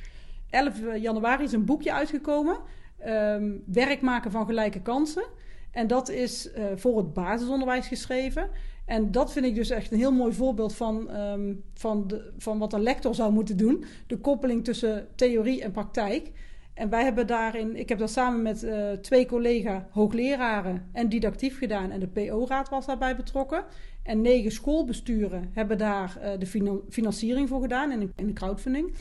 11 0.49 0.81
januari 0.99 1.43
is 1.43 1.51
een 1.51 1.65
boekje 1.65 1.93
uitgekomen. 1.93 2.59
Um, 3.05 3.63
werk 3.65 4.01
maken 4.01 4.31
van 4.31 4.45
gelijke 4.45 4.81
kansen. 4.81 5.25
En 5.71 5.87
dat 5.87 6.09
is 6.09 6.49
uh, 6.57 6.65
voor 6.75 6.97
het 6.97 7.13
basisonderwijs 7.13 7.87
geschreven. 7.87 8.49
En 8.85 9.11
dat 9.11 9.31
vind 9.31 9.45
ik 9.45 9.55
dus 9.55 9.69
echt 9.69 9.91
een 9.91 9.97
heel 9.97 10.11
mooi 10.11 10.33
voorbeeld 10.33 10.75
van, 10.75 11.15
um, 11.15 11.63
van, 11.73 12.07
de, 12.07 12.31
van 12.37 12.57
wat 12.57 12.73
een 12.73 12.81
lector 12.81 13.15
zou 13.15 13.31
moeten 13.31 13.57
doen. 13.57 13.85
De 14.07 14.17
koppeling 14.17 14.63
tussen 14.63 15.07
theorie 15.15 15.61
en 15.61 15.71
praktijk. 15.71 16.31
En 16.73 16.89
wij 16.89 17.03
hebben 17.03 17.27
daarin, 17.27 17.75
ik 17.75 17.89
heb 17.89 17.99
dat 17.99 18.11
samen 18.11 18.41
met 18.41 18.63
uh, 18.63 18.91
twee 18.91 19.25
collega 19.25 19.87
hoogleraren 19.91 20.89
en 20.91 21.09
didactief 21.09 21.57
gedaan. 21.57 21.91
En 21.91 21.99
de 21.99 22.07
PO-raad 22.07 22.69
was 22.69 22.85
daarbij 22.85 23.15
betrokken. 23.15 23.63
En 24.03 24.21
negen 24.21 24.51
schoolbesturen 24.51 25.49
hebben 25.53 25.77
daar 25.77 26.17
uh, 26.23 26.29
de 26.39 26.81
financiering 26.89 27.49
voor 27.49 27.61
gedaan 27.61 27.91
in 27.91 28.11
de 28.15 28.33
crowdfunding. 28.33 28.93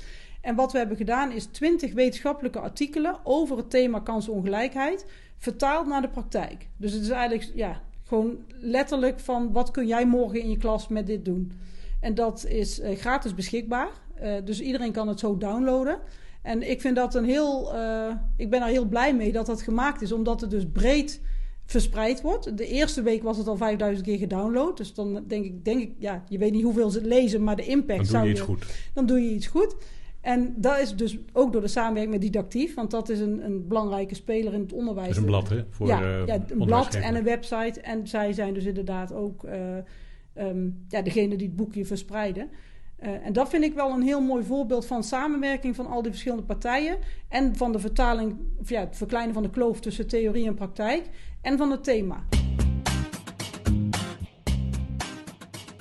En 0.47 0.55
wat 0.55 0.73
we 0.73 0.79
hebben 0.79 0.97
gedaan 0.97 1.33
is 1.33 1.45
twintig 1.45 1.93
wetenschappelijke 1.93 2.61
artikelen 2.61 3.19
over 3.25 3.57
het 3.57 3.71
thema 3.71 3.99
kansenongelijkheid 4.01 5.07
vertaald 5.37 5.87
naar 5.87 6.03
de 6.03 6.09
praktijk. 6.09 6.69
Dus 6.77 6.93
het 6.93 7.03
is 7.03 7.09
eigenlijk 7.09 7.51
ja, 7.55 7.81
gewoon 8.05 8.37
letterlijk 8.49 9.21
van 9.21 9.53
wat 9.53 9.71
kun 9.71 9.87
jij 9.87 10.07
morgen 10.07 10.41
in 10.41 10.51
je 10.51 10.57
klas 10.57 10.89
met 10.89 11.07
dit 11.07 11.25
doen. 11.25 11.53
En 12.01 12.15
dat 12.15 12.47
is 12.49 12.81
uh, 12.81 12.97
gratis 12.97 13.35
beschikbaar. 13.35 13.89
Uh, 14.23 14.35
dus 14.45 14.61
iedereen 14.61 14.93
kan 14.93 15.09
het 15.09 15.21
zo 15.21 15.37
downloaden. 15.37 15.99
En 16.43 16.71
ik 16.71 16.81
vind 16.81 16.97
dat 16.97 17.15
een 17.15 17.25
heel. 17.25 17.75
Uh, 17.75 18.13
ik 18.37 18.51
ben 18.51 18.63
er 18.63 18.69
heel 18.69 18.87
blij 18.87 19.15
mee 19.15 19.33
dat 19.33 19.47
dat 19.47 19.63
gemaakt 19.63 20.03
is, 20.03 20.13
omdat 20.13 20.41
het 20.41 20.51
dus 20.51 20.67
breed 20.73 21.21
verspreid 21.65 22.21
wordt. 22.21 22.57
De 22.57 22.67
eerste 22.67 23.03
week 23.03 23.23
was 23.23 23.37
het 23.37 23.49
al 23.49 23.57
5000 23.57 24.07
keer 24.07 24.19
gedownload. 24.19 24.77
Dus 24.77 24.95
dan 24.95 25.25
denk 25.27 25.45
ik, 25.45 25.65
denk 25.65 25.81
ik, 25.81 25.93
ja, 25.99 26.25
je 26.29 26.39
weet 26.39 26.53
niet 26.53 26.63
hoeveel 26.63 26.91
ze 26.91 27.05
lezen, 27.05 27.45
maar 27.45 27.57
de 27.57 27.67
impact 27.67 28.11
dan 28.13 28.21
doe 28.21 28.29
je 28.29 28.35
iets 28.35 28.41
goed. 28.41 28.67
Dan 28.95 29.07
doe 29.07 29.21
je 29.21 29.35
iets 29.35 29.47
goed. 29.47 29.77
En 30.27 30.55
dat 30.57 30.81
is 30.81 30.97
dus 30.97 31.19
ook 31.33 31.53
door 31.53 31.61
de 31.61 31.69
samenwerking 31.69 32.12
met 32.12 32.23
Didactief, 32.23 32.75
want 32.75 32.91
dat 32.91 33.09
is 33.09 33.21
een, 33.21 33.45
een 33.45 33.69
belangrijke 33.69 34.15
speler 34.15 34.53
in 34.53 34.61
het 34.61 34.73
onderwijs. 34.73 35.07
Dat 35.09 35.17
is 35.17 35.23
een 35.23 35.29
blad, 35.29 35.49
hè? 35.49 35.65
Voor, 35.71 35.87
ja, 35.87 36.01
uh, 36.01 36.27
ja, 36.27 36.35
een 36.49 36.67
blad 36.67 36.95
en 36.95 37.15
een 37.15 37.25
website. 37.25 37.81
En 37.81 38.07
zij 38.07 38.33
zijn 38.33 38.55
dus 38.55 38.65
inderdaad 38.65 39.12
ook 39.12 39.45
uh, 39.45 39.53
um, 40.47 40.85
ja, 40.89 41.03
degene 41.03 41.37
die 41.37 41.47
het 41.47 41.57
boekje 41.57 41.85
verspreiden. 41.85 42.51
Uh, 43.01 43.09
en 43.27 43.33
dat 43.33 43.49
vind 43.49 43.65
ik 43.65 43.75
wel 43.75 43.91
een 43.91 44.03
heel 44.03 44.21
mooi 44.21 44.45
voorbeeld 44.45 44.87
van 44.87 45.05
samenwerking 45.05 45.77
van 45.77 45.87
al 45.87 46.03
die 46.03 46.11
verschillende 46.11 46.45
partijen. 46.45 46.97
En 47.29 47.57
van 47.57 47.73
de 47.73 47.79
vertaling, 47.79 48.37
of 48.61 48.69
ja, 48.69 48.81
het 48.81 48.97
verkleinen 48.97 49.35
van 49.35 49.43
de 49.43 49.51
kloof 49.51 49.81
tussen 49.81 50.07
theorie 50.07 50.47
en 50.47 50.55
praktijk. 50.55 51.03
En 51.41 51.59
van 51.59 51.71
het 51.71 51.85
thema. 51.85 52.25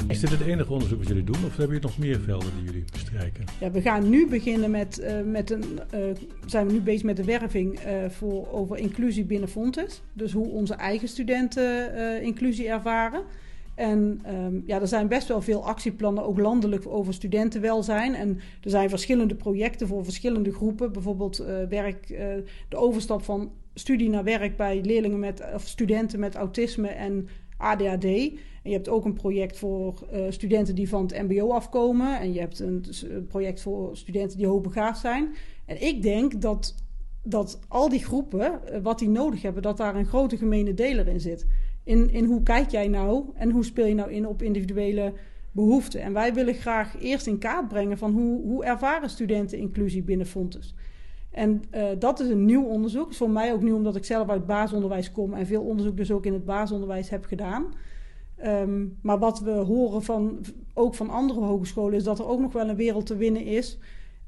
Is 0.07 0.19
dit 0.19 0.29
het 0.29 0.41
enige 0.41 0.73
onderzoek 0.73 0.97
wat 0.97 1.07
jullie 1.07 1.23
doen 1.23 1.35
of 1.35 1.57
hebben 1.57 1.65
jullie 1.67 1.81
nog 1.81 1.97
meer 1.97 2.19
velden 2.19 2.49
die 2.55 2.65
jullie 2.65 2.83
bestrijken? 2.91 3.43
Ja, 3.59 3.71
we 3.71 3.81
gaan 3.81 4.09
nu 4.09 4.27
beginnen 4.27 4.71
met, 4.71 4.99
uh, 4.99 5.21
met 5.25 5.51
een, 5.51 5.63
uh, 5.93 5.99
zijn 6.45 6.67
we 6.67 6.73
nu 6.73 6.81
bezig 6.81 7.03
met 7.03 7.17
de 7.17 7.23
werving 7.23 7.79
uh, 7.79 8.09
voor, 8.09 8.51
over 8.51 8.77
inclusie 8.77 9.25
binnen 9.25 9.49
Fontes. 9.49 10.01
Dus 10.13 10.31
hoe 10.31 10.47
onze 10.47 10.73
eigen 10.73 11.07
studenten 11.07 12.21
inclusie 12.21 12.67
ervaren. 12.67 13.23
En 13.75 14.21
um, 14.27 14.63
ja, 14.65 14.81
er 14.81 14.87
zijn 14.87 15.07
best 15.07 15.27
wel 15.27 15.41
veel 15.41 15.65
actieplannen, 15.65 16.25
ook 16.25 16.39
landelijk, 16.39 16.87
over 16.87 17.13
studentenwelzijn. 17.13 18.15
En 18.15 18.39
er 18.63 18.69
zijn 18.69 18.89
verschillende 18.89 19.35
projecten 19.35 19.87
voor 19.87 20.03
verschillende 20.03 20.53
groepen. 20.53 20.91
Bijvoorbeeld 20.91 21.37
werk, 21.69 22.07
de 22.69 22.75
overstap 22.75 23.23
van 23.23 23.51
studie 23.73 24.09
naar 24.09 24.23
werk 24.23 24.57
bij 24.57 24.81
leerlingen 24.83 25.19
met, 25.19 25.43
of 25.53 25.67
studenten 25.67 26.19
met 26.19 26.35
autisme 26.35 26.87
en 26.87 27.27
ADHD. 27.57 28.31
En 28.65 28.71
je 28.71 28.77
hebt 28.77 28.89
ook 28.89 29.05
een 29.05 29.13
project 29.13 29.57
voor 29.57 30.07
uh, 30.13 30.25
studenten 30.29 30.75
die 30.75 30.89
van 30.89 31.01
het 31.01 31.27
MBO 31.27 31.49
afkomen. 31.49 32.19
En 32.19 32.33
je 32.33 32.39
hebt 32.39 32.59
een, 32.59 32.85
een 33.09 33.27
project 33.27 33.61
voor 33.61 33.97
studenten 33.97 34.37
die 34.37 34.47
hoogbegaafd 34.47 34.99
zijn. 34.99 35.35
En 35.65 35.81
ik 35.81 36.01
denk 36.01 36.41
dat, 36.41 36.75
dat 37.23 37.59
al 37.67 37.89
die 37.89 38.03
groepen, 38.03 38.59
uh, 38.71 38.77
wat 38.81 38.99
die 38.99 39.09
nodig 39.09 39.41
hebben, 39.41 39.61
dat 39.61 39.77
daar 39.77 39.95
een 39.95 40.05
grote 40.05 40.37
gemene 40.37 40.73
deler 40.73 41.07
in 41.07 41.19
zit. 41.19 41.47
In, 41.83 42.09
in 42.09 42.25
hoe 42.25 42.43
kijk 42.43 42.69
jij 42.69 42.87
nou 42.87 43.25
en 43.35 43.51
hoe 43.51 43.65
speel 43.65 43.85
je 43.85 43.93
nou 43.93 44.11
in 44.11 44.27
op 44.27 44.41
individuele 44.41 45.13
behoeften. 45.51 46.01
En 46.01 46.13
wij 46.13 46.33
willen 46.33 46.53
graag 46.53 46.95
eerst 46.99 47.27
in 47.27 47.37
kaart 47.37 47.67
brengen 47.67 47.97
van 47.97 48.11
hoe, 48.11 48.41
hoe 48.41 48.65
ervaren 48.65 49.09
studenten 49.09 49.57
inclusie 49.57 50.03
binnen 50.03 50.27
Fontes. 50.27 50.75
En 51.31 51.61
dat 51.99 52.19
is 52.19 52.29
een 52.29 52.45
nieuw 52.45 52.63
onderzoek. 52.63 53.09
is 53.09 53.17
voor 53.17 53.29
mij 53.29 53.53
ook 53.53 53.61
nieuw 53.61 53.75
omdat 53.75 53.95
ik 53.95 54.05
zelf 54.05 54.29
uit 54.29 54.45
basisonderwijs 54.45 55.11
kom 55.11 55.33
en 55.33 55.45
veel 55.45 55.61
onderzoek 55.61 55.97
dus 55.97 56.11
ook 56.11 56.25
in 56.25 56.33
het 56.33 56.45
basisonderwijs 56.45 57.09
heb 57.09 57.25
gedaan. 57.25 57.73
Um, 58.43 58.97
maar 59.01 59.19
wat 59.19 59.39
we 59.39 59.51
horen 59.51 60.03
van, 60.03 60.45
ook 60.73 60.95
van 60.95 61.09
andere 61.09 61.39
hogescholen 61.39 61.93
is 61.93 62.03
dat 62.03 62.19
er 62.19 62.27
ook 62.27 62.39
nog 62.39 62.53
wel 62.53 62.69
een 62.69 62.75
wereld 62.75 63.05
te 63.05 63.17
winnen 63.17 63.45
is 63.45 63.77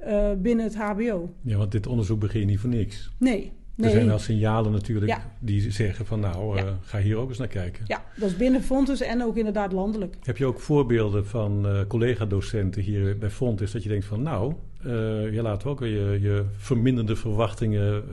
uh, 0.05 0.31
binnen 0.37 0.65
het 0.65 0.75
HBO. 0.75 1.33
Ja, 1.41 1.57
want 1.57 1.71
dit 1.71 1.87
onderzoek 1.87 2.19
begin 2.19 2.39
je 2.39 2.45
niet 2.45 2.59
voor 2.59 2.69
niks. 2.69 3.11
Nee. 3.17 3.51
Nee. 3.75 3.89
Er 3.89 3.95
zijn 3.95 4.07
wel 4.07 4.19
signalen 4.19 4.71
natuurlijk 4.71 5.11
ja. 5.11 5.31
die 5.39 5.71
zeggen 5.71 6.05
van 6.05 6.19
nou, 6.19 6.57
ja. 6.57 6.63
uh, 6.63 6.71
ga 6.81 6.99
hier 6.99 7.17
ook 7.17 7.29
eens 7.29 7.37
naar 7.37 7.47
kijken. 7.47 7.83
Ja, 7.87 8.03
dat 8.15 8.29
is 8.29 8.37
binnen 8.37 8.63
Fontes 8.63 9.01
en 9.01 9.23
ook 9.23 9.37
inderdaad 9.37 9.71
landelijk. 9.71 10.15
Heb 10.23 10.37
je 10.37 10.45
ook 10.45 10.59
voorbeelden 10.59 11.25
van 11.25 11.65
uh, 11.65 11.81
collega-docenten 11.87 12.81
hier 12.81 13.17
bij 13.17 13.29
Fontes 13.29 13.71
dat 13.71 13.83
je 13.83 13.89
denkt 13.89 14.05
van 14.05 14.21
nou, 14.21 14.53
uh, 14.88 15.34
je 15.34 15.41
laat 15.41 15.65
ook 15.65 15.80
je, 15.80 16.17
je 16.21 16.45
verminderde 16.58 17.15
verwachtingen 17.15 18.04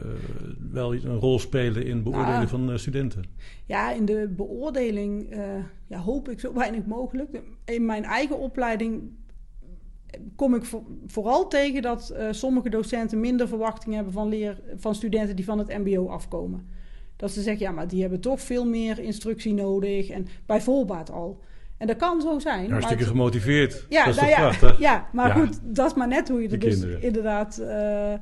wel 0.73 0.95
een 0.95 1.19
rol 1.19 1.39
spelen 1.39 1.87
in 1.87 2.03
beoordeling 2.03 2.43
ah. 2.43 2.49
van 2.49 2.79
studenten? 2.79 3.25
Ja, 3.67 3.93
in 3.93 4.05
de 4.05 4.33
beoordeling 4.37 5.37
ja, 5.87 5.99
hoop 5.99 6.29
ik 6.29 6.41
zo 6.41 6.53
weinig 6.53 6.85
mogelijk. 6.85 7.41
In 7.65 7.85
mijn 7.85 8.05
eigen 8.05 8.39
opleiding 8.39 9.03
kom 10.37 10.55
ik 10.55 10.65
voor, 10.65 10.83
vooral 11.07 11.49
tegen 11.49 11.83
dat 11.83 12.15
uh, 12.17 12.27
sommige 12.31 12.69
docenten 12.69 13.21
minder 13.21 13.49
verwachtingen 13.49 13.97
hebben 13.97 14.13
van, 14.13 14.29
leer, 14.29 14.61
van 14.77 14.95
studenten 14.95 15.37
die 15.37 15.45
van 15.45 15.59
het 15.59 15.69
MBO 15.69 16.09
afkomen. 16.09 16.69
Dat 17.17 17.31
ze 17.31 17.43
zeggen, 17.43 17.67
ja, 17.67 17.73
maar 17.73 17.89
die 17.89 18.01
hebben 18.01 18.21
toch 18.21 18.41
veel 18.41 18.67
meer 18.67 18.99
instructie 18.99 19.55
nodig. 19.55 20.09
En 20.09 20.27
bij 20.47 20.61
voorbaat 20.61 21.11
al. 21.11 21.41
En 21.79 21.87
dat 21.87 21.97
kan 21.97 22.21
zo 22.21 22.39
zijn. 22.39 22.71
Hartstikke 22.71 23.03
maar, 23.03 23.13
gemotiveerd. 23.13 23.87
Ja, 23.89 24.05
dat 24.05 24.15
is 24.15 24.21
nou 24.21 24.33
ja, 24.33 24.39
prachtig? 24.39 24.79
ja, 24.79 25.09
maar 25.13 25.29
ja. 25.29 25.35
goed, 25.35 25.61
dat 25.63 25.87
is 25.87 25.95
maar 25.95 26.09
net 26.09 26.29
hoe 26.29 26.43
je 26.43 26.49
er 26.49 26.59
Die 26.59 26.69
dus 26.69 26.79
kinderen. 26.79 27.03
inderdaad 27.03 27.59
uh, 27.61 27.67
ja. 27.67 28.21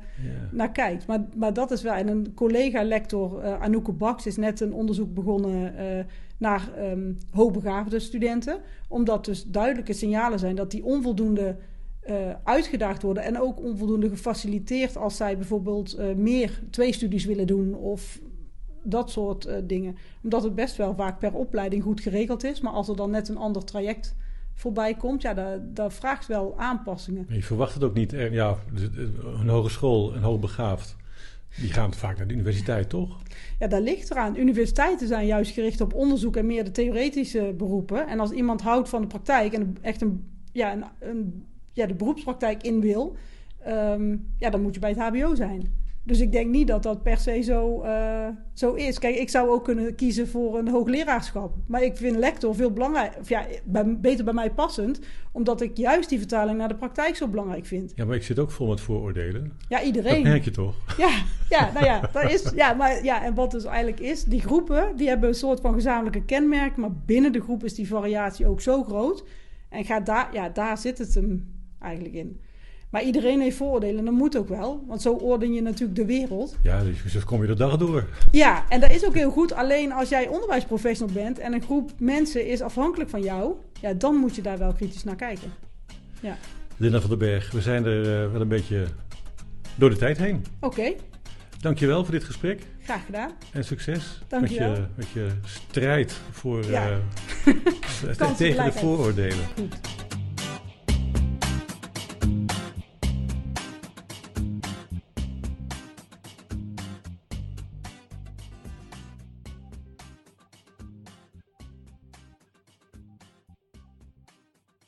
naar 0.51 0.71
kijkt. 0.71 1.07
Maar, 1.07 1.25
maar 1.35 1.53
dat 1.53 1.71
is 1.71 1.81
wel. 1.81 1.93
En 1.93 2.07
een 2.07 2.33
collega-lector, 2.33 3.43
uh, 3.43 3.61
Anouk 3.61 3.97
Baks, 3.97 4.25
is 4.25 4.37
net 4.37 4.59
een 4.59 4.73
onderzoek 4.73 5.13
begonnen 5.13 5.73
uh, 5.75 6.03
naar 6.37 6.69
um, 6.79 7.17
hoogbegaafde 7.31 7.99
studenten. 7.99 8.57
Omdat 8.87 9.25
dus 9.25 9.43
duidelijke 9.43 9.93
signalen 9.93 10.39
zijn 10.39 10.55
dat 10.55 10.71
die 10.71 10.83
onvoldoende 10.83 11.55
uh, 12.09 12.15
uitgedaagd 12.43 13.01
worden 13.01 13.23
en 13.23 13.39
ook 13.39 13.63
onvoldoende 13.63 14.09
gefaciliteerd 14.09 14.97
als 14.97 15.17
zij 15.17 15.37
bijvoorbeeld 15.37 15.99
uh, 15.99 16.13
meer 16.15 16.61
twee 16.69 16.93
studies 16.93 17.25
willen 17.25 17.47
doen 17.47 17.75
of 17.75 18.19
dat 18.83 19.11
soort 19.11 19.47
uh, 19.47 19.53
dingen. 19.63 19.97
Omdat 20.23 20.43
het 20.43 20.55
best 20.55 20.75
wel 20.75 20.95
vaak 20.95 21.19
per 21.19 21.33
opleiding 21.33 21.83
goed 21.83 22.01
geregeld 22.01 22.43
is, 22.43 22.61
maar 22.61 22.73
als 22.73 22.87
er 22.87 22.95
dan 22.95 23.09
net 23.09 23.29
een 23.29 23.37
ander 23.37 23.63
traject 23.63 24.15
voorbij 24.53 24.93
komt, 24.93 25.21
ja, 25.21 25.33
dat, 25.33 25.75
dat 25.75 25.93
vraagt 25.93 26.27
wel 26.27 26.53
aanpassingen. 26.57 27.25
Je 27.29 27.43
verwacht 27.43 27.73
het 27.73 27.83
ook 27.83 27.93
niet. 27.93 28.11
Ja, 28.11 28.57
een 29.39 29.49
hogeschool, 29.49 30.15
een 30.15 30.21
hoogbegaafd. 30.21 30.95
Die 31.59 31.73
gaan 31.73 31.93
vaak 31.93 32.17
naar 32.17 32.27
de 32.27 32.33
universiteit, 32.33 32.89
toch? 32.89 33.21
Ja, 33.59 33.67
dat 33.67 33.81
ligt 33.81 34.11
eraan. 34.11 34.37
Universiteiten 34.37 35.07
zijn 35.07 35.25
juist 35.25 35.51
gericht 35.51 35.81
op 35.81 35.93
onderzoek 35.93 36.35
en 36.35 36.45
meer 36.45 36.63
de 36.63 36.71
theoretische 36.71 37.53
beroepen. 37.57 38.07
En 38.07 38.19
als 38.19 38.31
iemand 38.31 38.61
houdt 38.61 38.89
van 38.89 39.01
de 39.01 39.07
praktijk 39.07 39.53
en 39.53 39.77
echt 39.81 40.01
een, 40.01 40.27
ja, 40.51 40.73
een, 40.73 40.83
een 40.99 41.45
ja, 41.71 41.85
de 41.85 41.93
beroepspraktijk 41.93 42.63
in 42.63 42.81
wil, 42.81 43.15
um, 43.67 44.33
ja, 44.37 44.49
dan 44.49 44.61
moet 44.61 44.73
je 44.73 44.79
bij 44.79 44.89
het 44.89 44.99
HBO 44.99 45.35
zijn. 45.35 45.82
Dus 46.05 46.19
ik 46.19 46.31
denk 46.31 46.49
niet 46.49 46.67
dat 46.67 46.83
dat 46.83 47.03
per 47.03 47.17
se 47.17 47.41
zo, 47.41 47.83
uh, 47.83 48.27
zo 48.53 48.73
is. 48.73 48.99
Kijk, 48.99 49.15
ik 49.15 49.29
zou 49.29 49.49
ook 49.49 49.63
kunnen 49.63 49.95
kiezen 49.95 50.27
voor 50.27 50.57
een 50.57 50.67
hoogleraarschap. 50.67 51.55
Maar 51.67 51.83
ik 51.83 51.97
vind 51.97 52.17
lector 52.17 52.55
veel 52.55 52.71
belangrijk, 52.71 53.13
of 53.19 53.29
ja, 53.29 53.45
bij, 53.63 53.97
beter 53.99 54.25
bij 54.25 54.33
mij 54.33 54.51
passend, 54.51 54.99
omdat 55.31 55.61
ik 55.61 55.77
juist 55.77 56.09
die 56.09 56.17
vertaling 56.17 56.57
naar 56.57 56.67
de 56.67 56.75
praktijk 56.75 57.15
zo 57.15 57.27
belangrijk 57.27 57.65
vind. 57.65 57.91
Ja, 57.95 58.05
maar 58.05 58.15
ik 58.15 58.23
zit 58.23 58.39
ook 58.39 58.51
vol 58.51 58.67
met 58.67 58.81
vooroordelen. 58.81 59.51
Ja, 59.69 59.83
iedereen. 59.83 60.13
Dat 60.13 60.31
merk 60.31 60.43
je 60.43 60.51
toch? 60.51 60.75
Ja, 60.97 61.23
ja 61.49 61.71
nou 61.73 61.85
ja, 61.85 62.09
dat 62.11 62.31
is, 62.31 62.51
ja, 62.55 62.73
maar, 62.73 63.03
ja, 63.03 63.23
en 63.23 63.33
wat 63.33 63.51
dus 63.51 63.65
eigenlijk 63.65 63.99
is, 63.99 64.23
die 64.23 64.41
groepen, 64.41 64.95
die 64.95 65.07
hebben 65.07 65.29
een 65.29 65.35
soort 65.35 65.59
van 65.59 65.73
gezamenlijke 65.73 66.25
kenmerk, 66.25 66.75
maar 66.75 66.93
binnen 67.05 67.31
de 67.31 67.41
groep 67.41 67.63
is 67.63 67.75
die 67.75 67.87
variatie 67.87 68.47
ook 68.47 68.61
zo 68.61 68.83
groot. 68.83 69.23
En 69.69 69.85
gaat 69.85 70.05
daar, 70.05 70.29
ja, 70.33 70.49
daar 70.49 70.77
zit 70.77 70.97
het 70.97 71.13
hem 71.13 71.53
eigenlijk 71.79 72.15
in. 72.15 72.39
Maar 72.93 73.03
iedereen 73.03 73.41
heeft 73.41 73.57
vooroordelen 73.57 73.97
en 73.97 74.05
dat 74.05 74.13
moet 74.13 74.37
ook 74.37 74.47
wel. 74.47 74.83
Want 74.87 75.01
zo 75.01 75.13
oordeel 75.13 75.49
je 75.49 75.61
natuurlijk 75.61 75.95
de 75.99 76.05
wereld. 76.05 76.55
Ja, 76.61 76.83
dus 76.83 77.05
zo 77.05 77.19
kom 77.25 77.41
je 77.41 77.47
de 77.47 77.55
dag 77.55 77.77
door. 77.77 78.07
Ja, 78.31 78.65
en 78.69 78.79
dat 78.79 78.91
is 78.91 79.05
ook 79.05 79.13
heel 79.13 79.31
goed. 79.31 79.53
Alleen 79.53 79.91
als 79.91 80.09
jij 80.09 80.27
onderwijsprofessional 80.27 81.13
bent 81.13 81.39
en 81.39 81.53
een 81.53 81.61
groep 81.61 81.91
mensen 81.99 82.47
is 82.47 82.61
afhankelijk 82.61 83.09
van 83.09 83.21
jou, 83.21 83.53
ja, 83.81 83.93
dan 83.93 84.15
moet 84.15 84.35
je 84.35 84.41
daar 84.41 84.57
wel 84.57 84.73
kritisch 84.73 85.03
naar 85.03 85.15
kijken. 85.15 85.53
Ja. 86.19 86.37
Linda 86.77 86.99
van 86.99 87.09
den 87.09 87.19
Berg, 87.19 87.51
we 87.51 87.61
zijn 87.61 87.85
er 87.85 88.25
uh, 88.25 88.31
wel 88.31 88.41
een 88.41 88.47
beetje 88.47 88.85
door 89.75 89.89
de 89.89 89.95
tijd 89.95 90.17
heen. 90.17 90.45
Oké. 90.59 90.79
Okay. 90.79 90.97
Dankjewel 91.59 92.03
voor 92.03 92.13
dit 92.13 92.23
gesprek. 92.23 92.61
Graag 92.83 93.05
gedaan. 93.05 93.31
En 93.51 93.63
succes 93.63 94.21
Dank 94.27 94.41
met 94.41 94.51
je, 94.51 94.63
je, 94.63 94.85
met 94.95 95.09
je 95.09 95.27
strijd 95.45 96.19
voor, 96.31 96.65
Ja. 96.65 96.89
uh, 98.19 98.31
tegen 98.31 98.65
de 98.65 98.71
vooroordelen. 98.71 99.45
Goed. 99.55 99.92